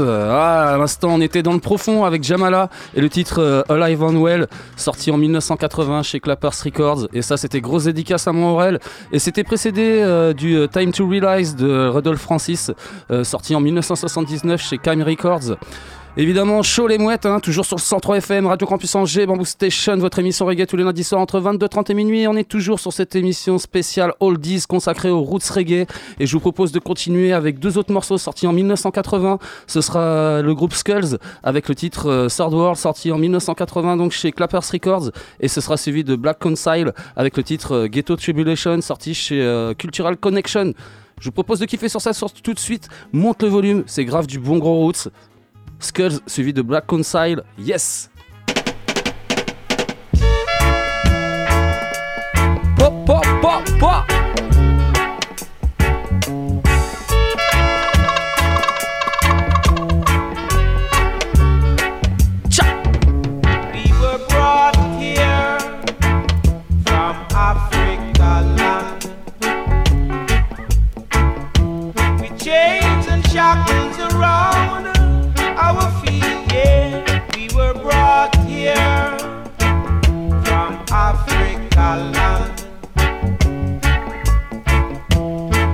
Ah, 0.00 0.74
à 0.74 0.78
l'instant, 0.78 1.10
on 1.12 1.20
était 1.20 1.42
dans 1.42 1.52
le 1.52 1.58
profond 1.60 2.04
avec 2.04 2.22
Jamala 2.22 2.68
et 2.94 3.00
le 3.00 3.08
titre 3.08 3.40
euh, 3.40 3.62
Alive 3.68 4.02
and 4.02 4.20
Well, 4.20 4.46
sorti 4.76 5.10
en 5.10 5.16
1980 5.16 6.02
chez 6.02 6.20
Clappers 6.20 6.52
Records. 6.64 7.08
Et 7.12 7.22
ça, 7.22 7.36
c'était 7.36 7.60
grosse 7.60 7.84
dédicace 7.84 8.26
à 8.28 8.32
mon 8.32 8.52
Aurel. 8.52 8.80
Et 9.12 9.18
c'était 9.18 9.44
précédé 9.44 10.00
euh, 10.02 10.32
du 10.32 10.56
euh, 10.56 10.66
Time 10.66 10.92
to 10.92 11.08
Realize 11.08 11.56
de 11.56 11.88
Rudolf 11.88 12.20
Francis, 12.20 12.70
sorti 13.22 13.54
en 13.54 13.60
1979 13.60 14.60
chez 14.60 14.78
Kime 14.78 15.02
Records. 15.02 15.56
Évidemment, 16.20 16.64
chaud 16.64 16.88
les 16.88 16.98
mouettes, 16.98 17.26
hein, 17.26 17.38
toujours 17.38 17.64
sur 17.64 17.76
le 17.76 17.80
103 17.80 18.16
FM, 18.16 18.46
Radio 18.48 18.66
Campus 18.66 18.92
Angers, 18.96 19.24
Bamboo 19.24 19.44
Station, 19.44 19.96
votre 19.98 20.18
émission 20.18 20.46
reggae 20.46 20.66
tous 20.66 20.76
les 20.76 20.82
lundis 20.82 21.04
soirs 21.04 21.20
entre 21.20 21.40
22h30 21.40 21.92
et 21.92 21.94
minuit. 21.94 22.26
On 22.26 22.34
est 22.34 22.48
toujours 22.48 22.80
sur 22.80 22.92
cette 22.92 23.14
émission 23.14 23.56
spéciale 23.56 24.12
Oldies 24.18 24.64
consacrée 24.68 25.10
aux 25.10 25.20
roots 25.20 25.48
reggae. 25.48 25.86
Et 26.18 26.26
je 26.26 26.32
vous 26.32 26.40
propose 26.40 26.72
de 26.72 26.80
continuer 26.80 27.32
avec 27.32 27.60
deux 27.60 27.78
autres 27.78 27.92
morceaux 27.92 28.18
sortis 28.18 28.48
en 28.48 28.52
1980. 28.52 29.38
Ce 29.68 29.80
sera 29.80 30.42
le 30.42 30.54
groupe 30.56 30.74
Skulls 30.74 31.18
avec 31.44 31.68
le 31.68 31.76
titre 31.76 32.10
euh, 32.10 32.26
Third 32.26 32.52
World 32.52 32.76
sorti 32.76 33.12
en 33.12 33.18
1980 33.18 33.96
donc 33.96 34.10
chez 34.10 34.32
Clappers 34.32 34.68
Records. 34.72 35.12
Et 35.38 35.46
ce 35.46 35.60
sera 35.60 35.76
suivi 35.76 36.02
de 36.02 36.16
Black 36.16 36.40
Concile 36.40 36.94
avec 37.14 37.36
le 37.36 37.44
titre 37.44 37.76
euh, 37.76 37.86
Ghetto 37.86 38.16
Tribulation 38.16 38.80
sorti 38.80 39.14
chez 39.14 39.40
euh, 39.40 39.72
Cultural 39.72 40.16
Connection. 40.16 40.72
Je 41.20 41.26
vous 41.26 41.32
propose 41.32 41.60
de 41.60 41.66
kiffer 41.66 41.88
sur 41.88 42.00
ça 42.00 42.10
tout 42.42 42.54
de 42.54 42.58
suite. 42.58 42.88
Monte 43.12 43.44
le 43.44 43.48
volume, 43.48 43.84
c'est 43.86 44.04
grave 44.04 44.26
du 44.26 44.40
bon 44.40 44.58
gros 44.58 44.78
roots. 44.78 45.12
Skulls 45.80 46.20
suivi 46.26 46.52
de 46.52 46.62
Black 46.62 46.86
Concile. 46.86 47.42
Yes! 47.58 48.10
Pop! 53.80 54.17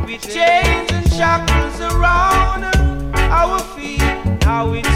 With 0.05 0.21
chains 0.21 0.93
and 0.93 1.11
shackles 1.11 1.81
around 1.81 2.65
our 3.17 3.59
feet, 3.75 4.01
now 4.43 4.73
it's 4.75 4.94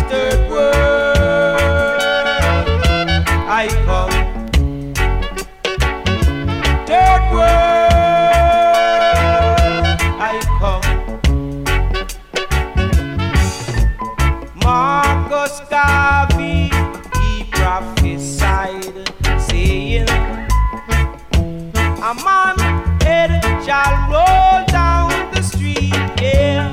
shall 23.78 24.10
roll 24.10 24.66
down 24.66 25.10
the 25.32 25.42
street, 25.42 25.92
yeah. 26.20 26.72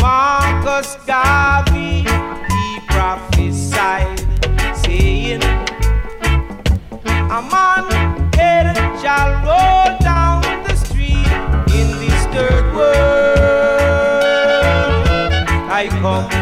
Marcus 0.00 0.96
Garvey, 1.06 2.04
he 2.52 2.80
prophesied, 2.88 4.18
saying, 4.84 5.42
A 7.04 7.40
man 7.52 7.84
shall 9.02 9.32
roll 9.44 9.98
down 10.00 10.40
the 10.66 10.76
street 10.76 11.30
in 11.78 11.88
this 12.00 12.26
third 12.34 12.64
world. 12.74 13.36
I 15.70 15.88
come. 16.00 16.35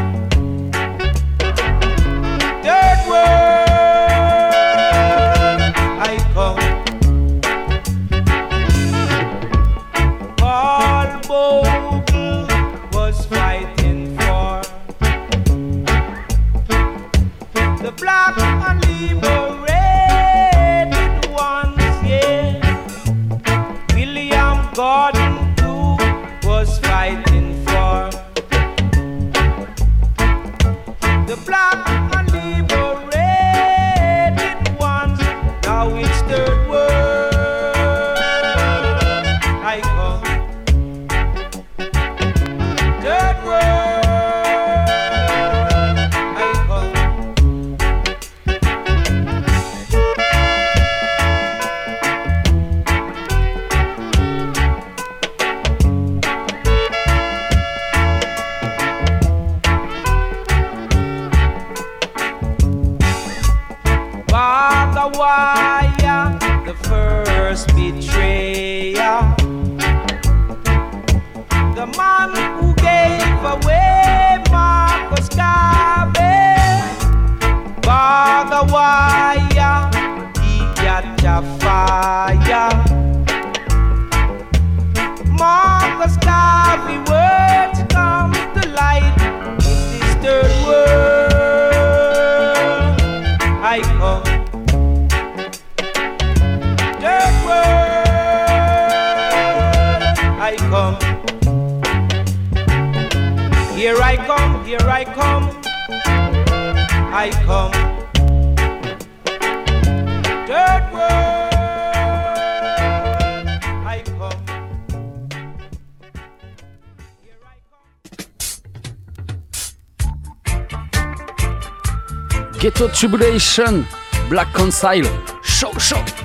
Tribulation, 122.94 123.84
Black 124.30 124.52
Concile, 124.52 125.10
show 125.42 125.72
chaud. 125.78 126.23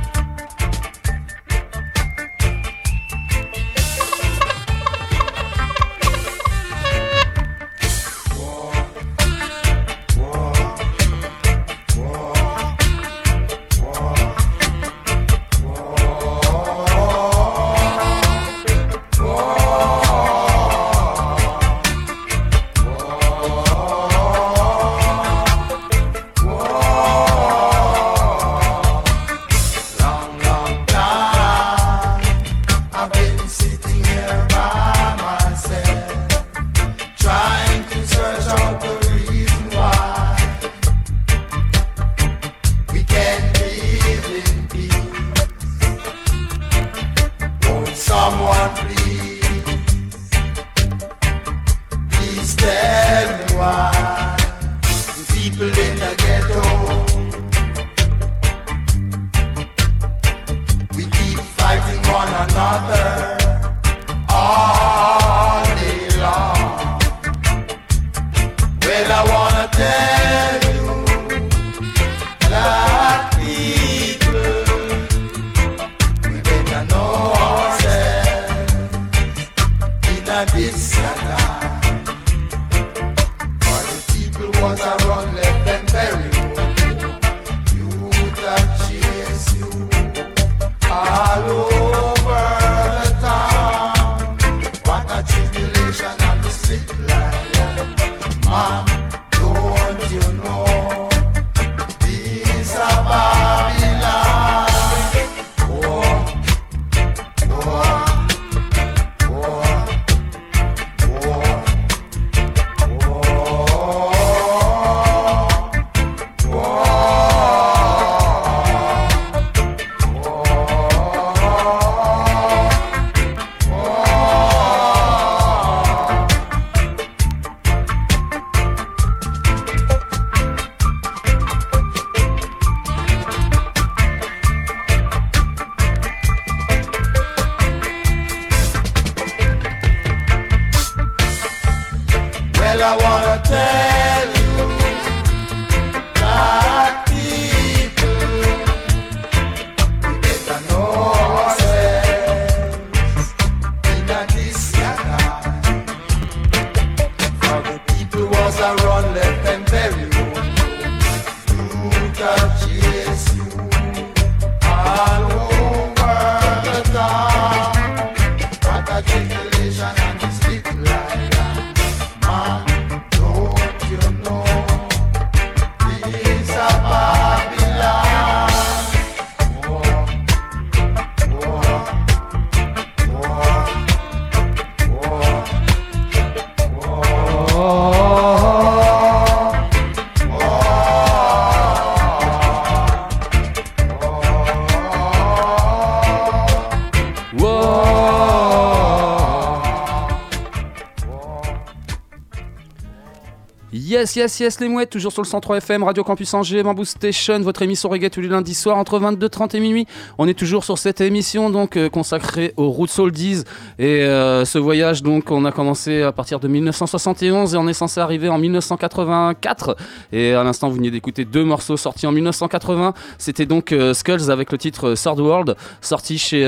Yes, 203.99 204.15
yes, 204.15 204.39
yes, 204.39 204.59
les 204.61 204.69
mouettes, 204.69 204.91
toujours 204.91 205.11
sur 205.11 205.23
le 205.23 205.27
103 205.27 205.57
FM, 205.57 205.83
Radio 205.83 206.05
Campus 206.05 206.33
Angers, 206.33 206.63
Bamboo 206.63 206.85
Station, 206.85 207.41
votre 207.41 207.63
émission 207.63 207.89
reggae 207.89 208.09
tous 208.09 208.21
les 208.21 208.29
lundis 208.29 208.53
soirs 208.53 208.77
entre 208.77 208.97
22h30 208.97 209.57
et 209.57 209.59
minuit. 209.59 209.87
On 210.17 210.25
est 210.25 210.39
toujours 210.39 210.63
sur 210.63 210.77
cette 210.77 211.01
émission 211.01 211.49
donc 211.49 211.75
euh, 211.75 211.89
consacrée 211.89 212.53
aux 212.55 212.69
Roots 212.69 212.97
Oldies 212.97 213.43
et 213.77 214.03
euh, 214.03 214.45
ce 214.45 214.57
voyage 214.57 215.03
donc 215.03 215.31
on 215.31 215.43
a 215.43 215.51
commencé 215.51 216.01
à 216.01 216.13
partir 216.13 216.39
de 216.39 216.47
1971 216.47 217.53
et 217.53 217.57
on 217.57 217.67
est 217.67 217.73
censé 217.73 217.99
arriver 217.99 218.29
en 218.29 218.37
1984 218.37 219.75
et 220.13 220.33
à 220.33 220.45
l'instant 220.45 220.69
vous 220.69 220.77
venez 220.77 220.91
d'écouter 220.91 221.25
deux 221.25 221.43
morceaux 221.43 221.75
sortis 221.75 222.07
en 222.07 222.13
1980. 222.13 222.93
C'était 223.17 223.45
donc 223.45 223.73
euh, 223.73 223.93
Skulls 223.93 224.31
avec 224.31 224.53
le 224.53 224.57
titre 224.57 224.93
Third 224.93 225.19
World 225.19 225.57
sorti 225.81 226.17
chez 226.17 226.43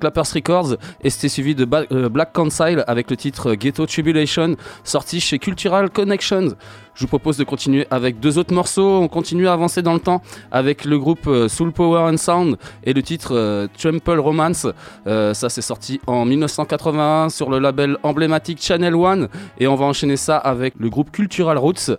Clappers 0.00 0.32
Records 0.34 0.74
et 1.04 1.10
c'était 1.10 1.28
suivi 1.28 1.54
de 1.54 1.64
Black 1.64 2.32
Council 2.32 2.82
avec 2.88 3.12
le 3.12 3.16
titre 3.16 3.54
Ghetto 3.54 3.86
Tribulation 3.86 4.56
sorti 4.82 5.20
chez 5.20 5.38
Cultural 5.38 5.88
Connections. 5.90 6.56
Je 6.96 7.02
vous 7.02 7.08
propose 7.08 7.36
de 7.36 7.44
continuer 7.44 7.86
avec 7.90 8.20
deux 8.20 8.38
autres 8.38 8.54
morceaux. 8.54 9.00
On 9.02 9.08
continue 9.08 9.46
à 9.48 9.52
avancer 9.52 9.82
dans 9.82 9.92
le 9.92 10.00
temps 10.00 10.22
avec 10.50 10.86
le 10.86 10.98
groupe 10.98 11.26
euh, 11.26 11.46
Soul 11.46 11.70
Power 11.70 12.10
and 12.10 12.16
Sound 12.16 12.56
et 12.84 12.94
le 12.94 13.02
titre 13.02 13.34
euh, 13.36 13.66
Trample 13.78 14.18
Romance. 14.18 14.66
Euh, 15.06 15.34
ça, 15.34 15.50
c'est 15.50 15.60
sorti 15.60 16.00
en 16.06 16.24
1981 16.24 17.28
sur 17.28 17.50
le 17.50 17.58
label 17.58 17.98
emblématique 18.02 18.62
Channel 18.62 18.94
One. 18.94 19.28
Et 19.58 19.66
on 19.66 19.74
va 19.74 19.84
enchaîner 19.84 20.16
ça 20.16 20.38
avec 20.38 20.72
le 20.78 20.88
groupe 20.88 21.10
Cultural 21.12 21.58
Roots 21.58 21.90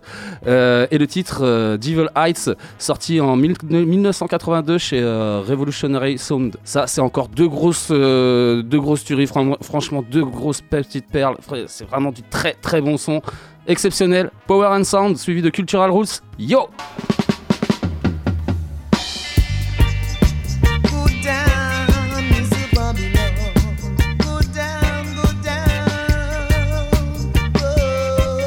et 0.46 0.98
le 0.98 1.06
titre 1.06 1.76
Devil 1.76 2.08
Heights, 2.16 2.50
sorti 2.78 3.20
en 3.20 3.36
mille- 3.36 3.54
1982 3.62 4.78
chez 4.78 5.00
Revolutionary 5.00 6.18
Sound. 6.18 6.56
Ça, 6.64 6.88
c'est 6.88 7.00
encore 7.00 7.28
deux 7.28 7.46
grosses, 7.48 7.90
deux 7.92 8.64
grosses 8.80 9.04
tueries. 9.04 9.28
Fran- 9.28 9.56
Franchement, 9.62 10.02
deux 10.10 10.24
grosses 10.24 10.60
petites 10.60 11.06
perles. 11.06 11.36
C'est 11.68 11.88
vraiment 11.88 12.10
du 12.10 12.22
très 12.22 12.54
très 12.54 12.80
bon 12.80 12.96
son 12.96 13.22
exceptionnel. 13.68 14.30
Power 14.46 14.72
and 14.74 14.84
Sound 14.84 15.16
suivi 15.16 15.42
de 15.42 15.50
Cultural 15.50 15.90
Roots. 15.90 16.22
Yo! 16.38 16.70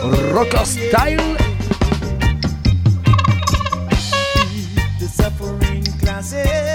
Oh. 0.03 0.34
Rocker 0.34 0.65
style. 0.65 1.38
The 4.99 5.07
suffering 5.07 5.84
classes, 5.99 6.70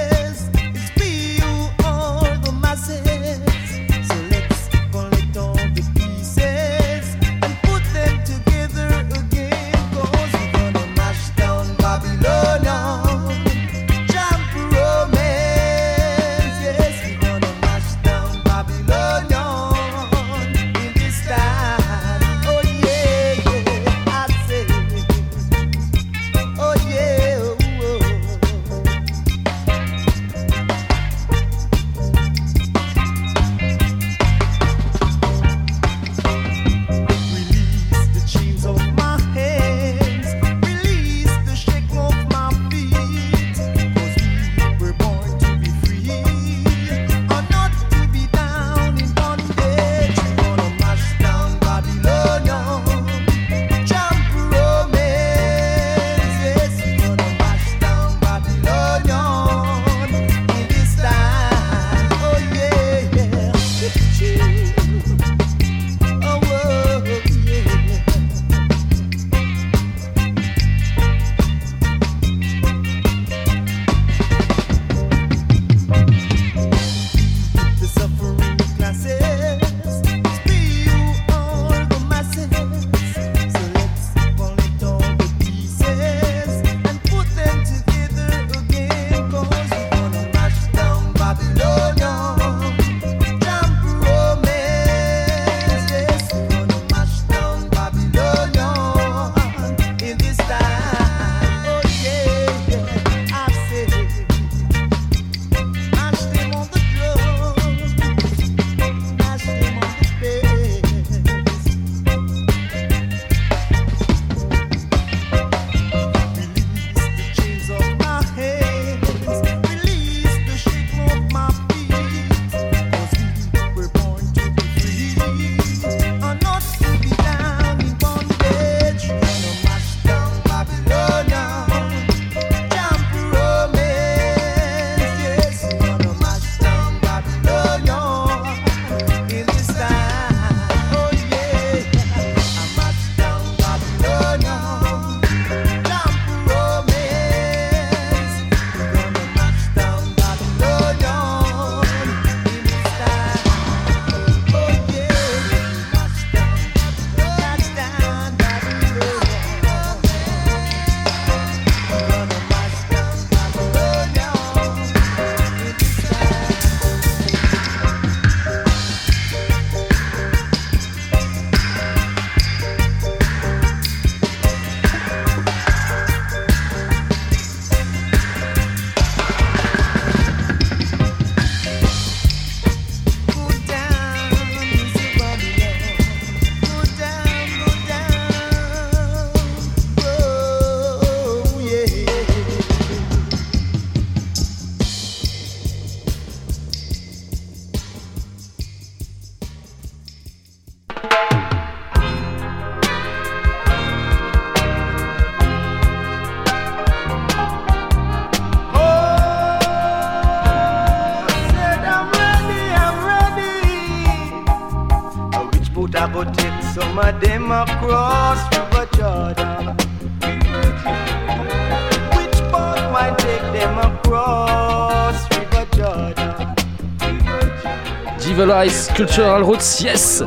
Cultural 228.56 229.44
Roots, 229.44 229.82
yes 229.82 230.22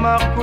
some 0.00 0.06
of 0.06 0.38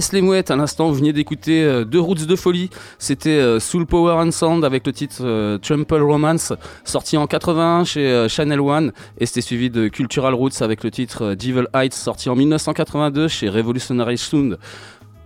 Yes 0.00 0.14
les 0.14 0.22
mouettes, 0.22 0.50
à 0.50 0.56
l'instant 0.56 0.88
vous 0.88 0.94
venez 0.94 1.12
d'écouter 1.12 1.62
euh, 1.62 1.84
deux 1.84 2.00
routes 2.00 2.24
de 2.24 2.34
folie, 2.34 2.70
c'était 2.98 3.28
euh, 3.28 3.60
Soul 3.60 3.84
Power 3.84 4.14
and 4.14 4.30
Sound 4.30 4.64
avec 4.64 4.86
le 4.86 4.94
titre 4.94 5.18
euh, 5.20 5.58
Trample 5.58 6.00
Romance, 6.00 6.54
sorti 6.84 7.18
en 7.18 7.26
81 7.26 7.84
chez 7.84 8.26
Channel 8.26 8.60
One, 8.60 8.92
et 9.18 9.26
c'était 9.26 9.42
suivi 9.42 9.68
de 9.68 9.88
Cultural 9.88 10.32
Roots 10.32 10.62
avec 10.62 10.84
le 10.84 10.90
titre 10.90 11.34
Devil 11.34 11.66
Heights, 11.74 11.92
sorti 11.92 12.30
en 12.30 12.34
1982 12.34 13.28
chez 13.28 13.50
Revolutionary 13.50 14.16
Sound. 14.16 14.58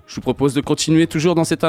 Je 0.07 0.17
vous 0.17 0.21
propose 0.21 0.53
de 0.53 0.61
continuer 0.61 1.07
toujours 1.07 1.35
dans 1.35 1.45
cette, 1.45 1.65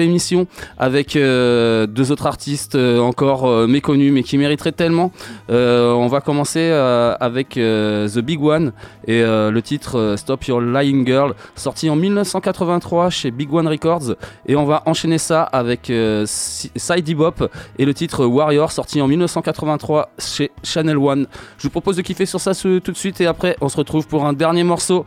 émission 0.00 0.46
avec 0.76 1.16
euh, 1.16 1.86
deux 1.86 2.12
autres 2.12 2.26
artistes 2.26 2.74
euh, 2.74 3.00
encore 3.00 3.46
euh, 3.46 3.66
méconnus 3.66 4.12
mais 4.12 4.22
qui 4.22 4.36
mériteraient 4.36 4.72
tellement. 4.72 5.12
On 5.48 6.06
va 6.08 6.20
commencer 6.20 6.70
avec 6.70 7.50
The 7.54 8.18
Big 8.18 8.42
One 8.42 8.72
et 9.06 9.22
le 9.22 9.60
titre 9.60 10.14
Stop 10.16 10.44
Your 10.44 10.60
Lying 10.60 11.06
Girl, 11.06 11.34
sorti 11.56 11.90
en 11.90 11.96
1983 11.96 13.10
chez 13.10 13.30
Big 13.30 13.52
One 13.52 13.66
Records. 13.68 14.14
Et 14.46 14.56
on 14.56 14.64
va 14.64 14.82
enchaîner 14.86 15.18
ça 15.18 15.42
avec 15.42 15.90
euh, 15.90 16.24
Si- 16.26 16.70
Side 16.76 17.14
Bop 17.16 17.50
et 17.78 17.84
le 17.84 17.94
titre 17.94 18.24
Warrior, 18.24 18.72
sorti 18.72 19.00
en 19.00 19.08
1983 19.08 20.10
chez 20.18 20.50
Channel 20.62 20.96
One. 20.96 21.26
Je 21.58 21.64
vous 21.64 21.70
propose 21.70 21.96
de 21.96 22.02
kiffer 22.02 22.26
sur 22.26 22.40
ça 22.40 22.54
tout 22.54 22.80
de 22.80 22.96
suite 22.96 23.20
et 23.20 23.26
après 23.26 23.56
on 23.60 23.68
se 23.68 23.76
retrouve 23.76 24.06
pour 24.06 24.24
un 24.26 24.32
dernier 24.32 24.64
morceau. 24.64 25.04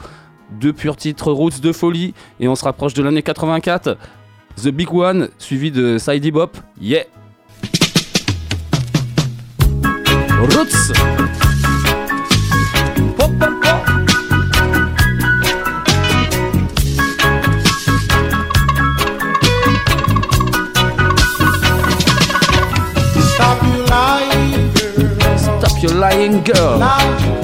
Deux 0.60 0.74
purs 0.74 0.98
titres 0.98 1.32
Roots 1.32 1.62
de 1.62 1.72
folie 1.72 2.14
et 2.40 2.48
on 2.48 2.56
se 2.56 2.64
rapproche 2.64 2.94
de 2.94 3.02
l'année 3.02 3.24
84. 3.24 3.98
The 4.62 4.68
Big 4.68 4.94
One 4.94 5.30
suivi 5.38 5.72
de 5.72 5.98
Side 5.98 6.30
Bop. 6.32 6.58
Yeah! 6.80 7.04
Roots! 10.40 10.92
Stop 23.34 23.64
you 23.64 23.86
lying, 23.90 24.74
girl. 24.74 25.38
Stop 25.38 25.82
your 25.82 25.94
lying 25.94 26.44
girl. 26.44 27.41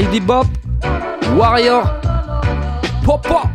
Saidi 0.00 0.18
Bop, 0.18 0.46
Warrior, 1.36 1.84
Popo. 3.04 3.49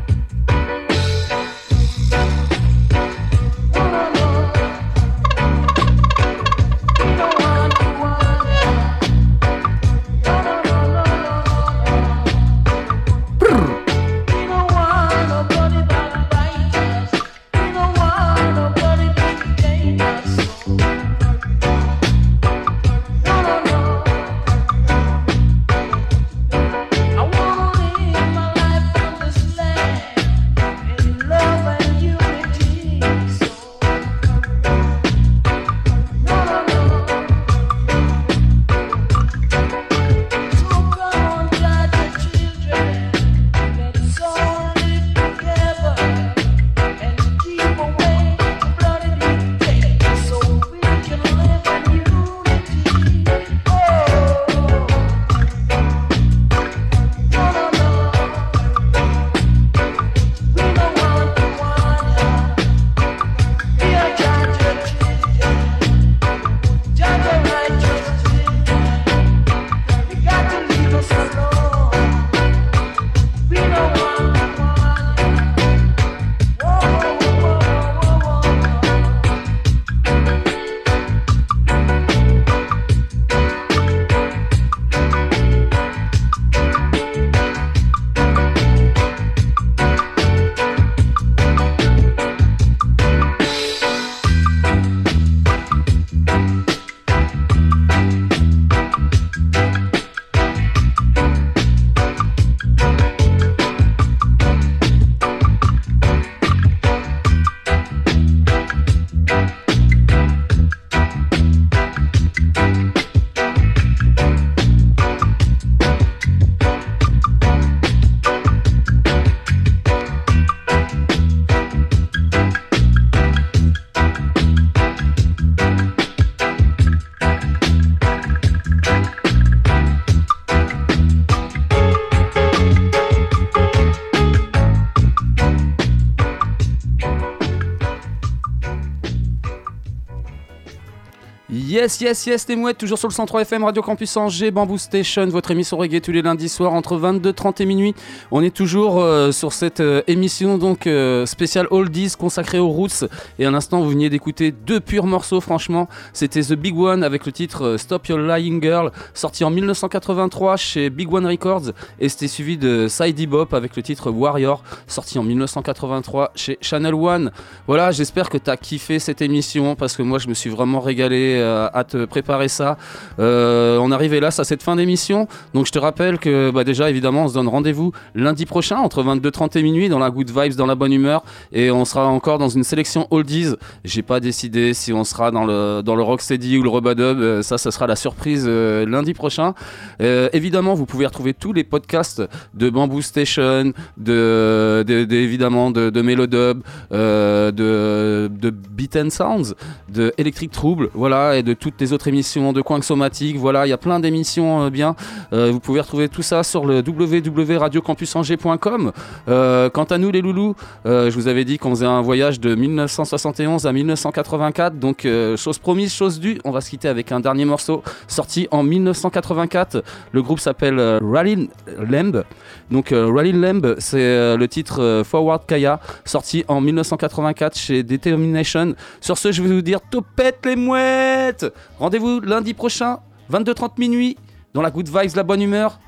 Yes, 141.76 142.00
yes, 142.00 142.26
yes, 142.26 142.48
les 142.48 142.56
mouettes, 142.56 142.78
toujours 142.78 142.98
sur 142.98 143.10
le 143.10 143.14
103 143.14 143.42
FM, 143.42 143.66
Radio 143.66 143.82
Campus 143.82 144.16
Angers, 144.16 144.50
Bamboo 144.50 144.78
Station, 144.78 145.26
votre 145.26 145.52
émission 145.52 145.76
reggae 145.76 146.00
tous 146.00 146.14
les 146.14 146.22
lundis 146.22 146.48
soirs 146.48 146.72
entre 146.72 146.98
22h30 146.98 147.62
et 147.62 147.66
minuit. 147.66 147.94
On 148.32 148.42
est 148.42 148.56
toujours 148.56 149.02
euh, 149.02 149.34
sur 149.34 149.52
cette 149.52 149.82
euh, 149.82 150.02
émission 150.08 150.58
donc 150.58 150.88
euh, 150.88 151.26
spéciale 151.26 151.68
Oldies 151.72 152.14
consacrée 152.18 152.60
aux 152.60 152.70
roots. 152.70 153.04
Et 153.40 153.46
à 153.46 153.52
l'instant, 153.52 153.82
vous 153.82 153.90
veniez 153.90 154.10
d'écouter 154.10 154.54
deux 154.54 154.80
purs 154.80 155.06
morceaux, 155.06 155.42
franchement. 155.42 155.90
C'était 156.14 156.44
The 156.44 156.54
Big 156.54 156.80
One 156.80 157.04
avec 157.04 157.26
le 157.26 157.34
titre 157.34 157.66
euh, 157.66 157.78
Stop 157.78 158.08
Your 158.08 158.20
Lying 158.20 158.62
Girl, 158.64 158.94
sorti 159.14 159.44
en 159.44 159.50
1983 159.50 160.56
chez 160.56 160.90
Big 160.90 161.14
One 161.14 161.26
Records. 161.26 161.74
Et 162.00 162.08
c'était 162.08 162.30
suivi 162.30 162.58
de 162.58 162.88
Sidey 162.88 163.26
Bop 163.26 163.54
avec 163.54 163.76
le 163.76 163.84
titre 163.84 164.12
Warrior, 164.12 164.64
sorti 164.88 165.20
en 165.20 165.24
1983 165.24 166.32
chez 166.36 166.58
Channel 166.62 166.94
One. 166.94 167.32
Voilà, 167.68 167.92
j'espère 167.92 168.30
que 168.30 168.38
tu 168.38 168.50
as 168.50 168.56
kiffé 168.56 168.98
cette 168.98 169.22
émission 169.22 169.76
parce 169.76 169.98
que 169.98 170.04
moi, 170.04 170.20
je 170.20 170.30
me 170.30 170.34
suis 170.34 170.50
vraiment 170.50 170.80
régalé 170.80 171.42
à 171.74 171.84
te 171.84 172.06
préparer 172.06 172.48
ça. 172.48 172.78
Euh, 173.20 173.78
on 173.82 173.92
arrive 173.92 174.14
hélas 174.14 174.40
à 174.40 174.44
cette 174.44 174.64
fin 174.64 174.76
d'émission. 174.76 175.28
Donc 175.54 175.66
je 175.66 175.72
te 175.72 175.80
rappelle 175.80 176.20
que 176.20 176.52
bah, 176.52 176.64
déjà 176.64 176.90
évidemment 176.90 177.26
on 177.26 177.28
se 177.28 177.34
donne 177.34 177.48
rendez-vous 177.48 177.92
lundi 178.16 178.46
prochain 178.46 178.78
entre 178.78 179.04
22h30 179.04 179.58
et 179.58 179.64
minuit 179.64 179.90
dans 179.90 180.00
la 180.00 180.10
good 180.10 180.30
vibes, 180.30 180.56
dans 180.56 180.66
la 180.66 180.76
bonne 180.76 180.94
humeur. 180.94 181.24
Et 181.52 181.72
on 181.72 181.86
sera 181.86 182.08
encore 182.08 182.38
dans 182.38 182.50
une 182.50 182.64
sélection 182.64 183.08
oldies. 183.12 183.54
J'ai 183.84 184.02
pas 184.02 184.20
décidé 184.20 184.74
si 184.74 184.94
on 184.94 185.04
sera 185.04 185.32
dans 185.32 185.46
le, 185.46 185.82
dans 185.84 185.96
le 185.96 186.04
rocksteady 186.04 186.58
ou 186.58 186.64
le 186.64 186.70
rubadub. 186.70 187.20
Euh, 187.20 187.42
ça, 187.42 187.58
ça 187.58 187.72
sera 187.72 187.88
la 187.88 187.96
surprise 187.96 188.46
euh, 188.48 188.86
lundi 188.86 189.14
prochain. 189.14 189.54
Évidemment, 190.00 190.74
vous 190.74 190.86
pouvez 190.86 191.06
retrouver 191.06 191.34
tous 191.34 191.54
les 191.54 191.64
podcasts 191.64 192.22
de 192.54 192.70
Bamboo 192.70 193.02
Station, 193.02 193.72
de, 193.98 194.84
de- 194.86 195.06
de- 195.06 195.16
évidemment 195.16 195.72
de, 195.72 195.90
de 195.90 196.02
Melodub, 196.02 196.62
de, 196.92 198.30
de 198.32 198.50
Beat 198.50 198.96
and 198.96 199.10
Sounds, 199.10 199.54
de 199.90 200.14
Electric 200.18 200.52
Trouble, 200.52 200.90
voilà, 200.94 201.38
et 201.38 201.44
de 201.44 201.54
toutes 201.56 201.80
les 201.80 201.94
autres 201.94 202.08
émissions 202.08 202.52
de 202.54 202.62
Coin 202.62 202.82
Somatique. 202.82 203.38
Voilà, 203.38 203.66
il 203.66 203.70
y 203.70 203.74
a 203.74 203.78
plein 203.78 204.00
d'émissions 204.00 204.64
euh, 204.64 204.70
bien. 204.70 204.96
Euh, 205.34 205.50
vous 205.52 205.60
pouvez 205.60 205.82
retrouver 205.82 206.10
tout 206.10 206.22
ça 206.22 206.44
sur 206.44 206.66
le 206.66 206.84
www.radiocampusangers.com. 206.86 208.92
Euh, 209.28 209.70
quant 209.70 209.86
à 209.86 209.98
nous, 209.98 210.12
les 210.12 210.22
loulous, 210.22 210.56
je 210.86 211.12
vous 211.12 211.28
avais 211.28 211.46
dit 211.46 211.58
qu'on 211.58 211.72
faisait 211.72 211.86
un 211.86 212.02
voyage 212.02 212.40
de 212.40 212.56
1971 212.56 213.66
à 213.66 213.74
1984. 213.74 214.78
Donc, 214.78 215.08
chose 215.38 215.58
promise, 215.58 215.94
chose 215.94 216.20
due. 216.20 216.40
On 216.44 216.52
va 216.52 216.62
se 216.62 216.70
quitter 216.70 216.88
avec 216.88 217.12
un 217.12 217.20
dernier 217.20 217.46
morceau 217.46 217.82
sorti 218.08 218.48
en 218.52 218.62
1984. 218.64 219.84
Le 220.12 220.22
groupe 220.22 220.40
s'appelle 220.40 220.80
Rallin 221.02 221.48
Lamb. 221.80 222.24
Donc, 222.72 222.90
Rallin 222.92 223.40
Lamb, 223.40 223.76
c'est 223.80 224.38
le 224.38 224.48
titre 224.48 225.02
Forward 225.06 225.46
Kaya, 225.46 225.80
sorti 226.04 226.44
en 226.48 226.62
1984 226.62 227.58
chez 227.58 227.84
Determination. 227.84 228.76
Sur 229.02 229.18
ce, 229.18 229.32
je 229.32 229.42
vais 229.42 229.54
vous 229.54 229.62
dire 229.62 229.82
topette 229.82 230.46
les 230.46 230.56
mouettes 230.56 231.45
Rendez-vous 231.80 232.20
lundi 232.22 232.54
prochain, 232.54 233.00
22h30 233.32 233.72
minuit, 233.78 234.18
dans 234.54 234.62
la 234.62 234.72
good 234.72 234.88
vibes, 234.88 235.16
la 235.16 235.24
bonne 235.24 235.42
humeur. 235.42 235.80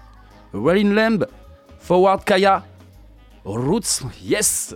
Rallin 0.54 0.94
Lamb, 0.94 1.26
Forward 1.80 2.24
Kaya, 2.24 2.64
Roots, 3.46 4.04
yes 4.24 4.76